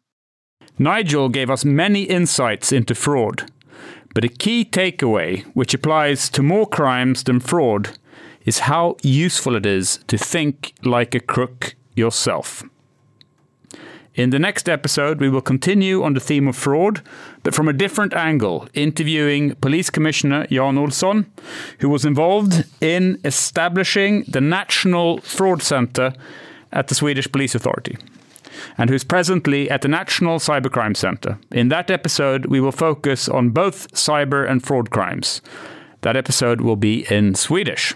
Nigel 0.79 1.29
gave 1.29 1.49
us 1.49 1.63
many 1.63 2.03
insights 2.03 2.71
into 2.71 2.95
fraud, 2.95 3.51
but 4.15 4.23
a 4.23 4.27
key 4.27 4.65
takeaway, 4.65 5.43
which 5.53 5.73
applies 5.73 6.29
to 6.29 6.41
more 6.41 6.65
crimes 6.67 7.23
than 7.23 7.39
fraud, 7.39 7.97
is 8.45 8.59
how 8.59 8.97
useful 9.01 9.55
it 9.55 9.65
is 9.65 9.99
to 10.07 10.17
think 10.17 10.73
like 10.83 11.15
a 11.15 11.19
crook 11.19 11.75
yourself. 11.95 12.63
In 14.15 14.29
the 14.29 14.37
next 14.37 14.69
episode, 14.69 15.19
we 15.19 15.29
will 15.29 15.41
continue 15.41 16.03
on 16.03 16.13
the 16.13 16.19
theme 16.19 16.47
of 16.47 16.55
fraud, 16.55 17.01
but 17.41 17.55
from 17.55 17.67
a 17.67 17.73
different 17.73 18.13
angle, 18.13 18.67
interviewing 18.75 19.55
Police 19.55 19.89
Commissioner 19.89 20.45
Jan 20.51 20.75
Olsson, 20.75 21.25
who 21.79 21.89
was 21.89 22.05
involved 22.05 22.63
in 22.79 23.19
establishing 23.25 24.23
the 24.27 24.41
National 24.41 25.19
Fraud 25.21 25.63
Center 25.63 26.13
at 26.71 26.89
the 26.89 26.95
Swedish 26.95 27.31
Police 27.31 27.55
Authority, 27.55 27.97
and 28.77 28.91
who's 28.91 29.03
presently 29.03 29.67
at 29.71 29.81
the 29.81 29.87
National 29.87 30.37
Cybercrime 30.37 30.95
Center. 30.95 31.39
In 31.49 31.69
that 31.69 31.89
episode, 31.89 32.45
we 32.45 32.61
will 32.61 32.71
focus 32.71 33.27
on 33.27 33.49
both 33.49 33.91
cyber 33.93 34.47
and 34.47 34.63
fraud 34.63 34.91
crimes. 34.91 35.41
That 36.01 36.15
episode 36.15 36.61
will 36.61 36.75
be 36.75 37.11
in 37.11 37.33
Swedish. 37.33 37.95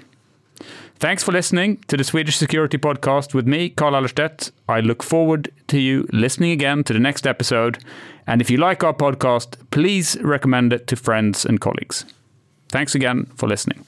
Thanks 0.99 1.21
for 1.23 1.31
listening 1.31 1.77
to 1.89 1.95
the 1.95 2.03
Swedish 2.03 2.38
Security 2.38 2.79
Podcast 2.79 3.36
with 3.36 3.45
me, 3.45 3.69
Carl 3.69 3.93
Allerstedt. 3.93 4.51
I 4.67 4.79
look 4.79 5.03
forward 5.03 5.51
to 5.67 5.79
you 5.79 6.07
listening 6.12 6.51
again 6.51 6.83
to 6.86 6.93
the 6.93 6.99
next 6.99 7.27
episode. 7.27 7.77
And 8.25 8.41
if 8.41 8.49
you 8.49 8.57
like 8.57 8.83
our 8.83 8.95
podcast, 8.95 9.57
please 9.69 10.17
recommend 10.21 10.73
it 10.73 10.88
to 10.88 10.95
friends 10.95 11.45
and 11.45 11.62
colleagues. 11.62 12.03
Thanks 12.69 12.95
again 12.95 13.27
for 13.36 13.47
listening. 13.47 13.86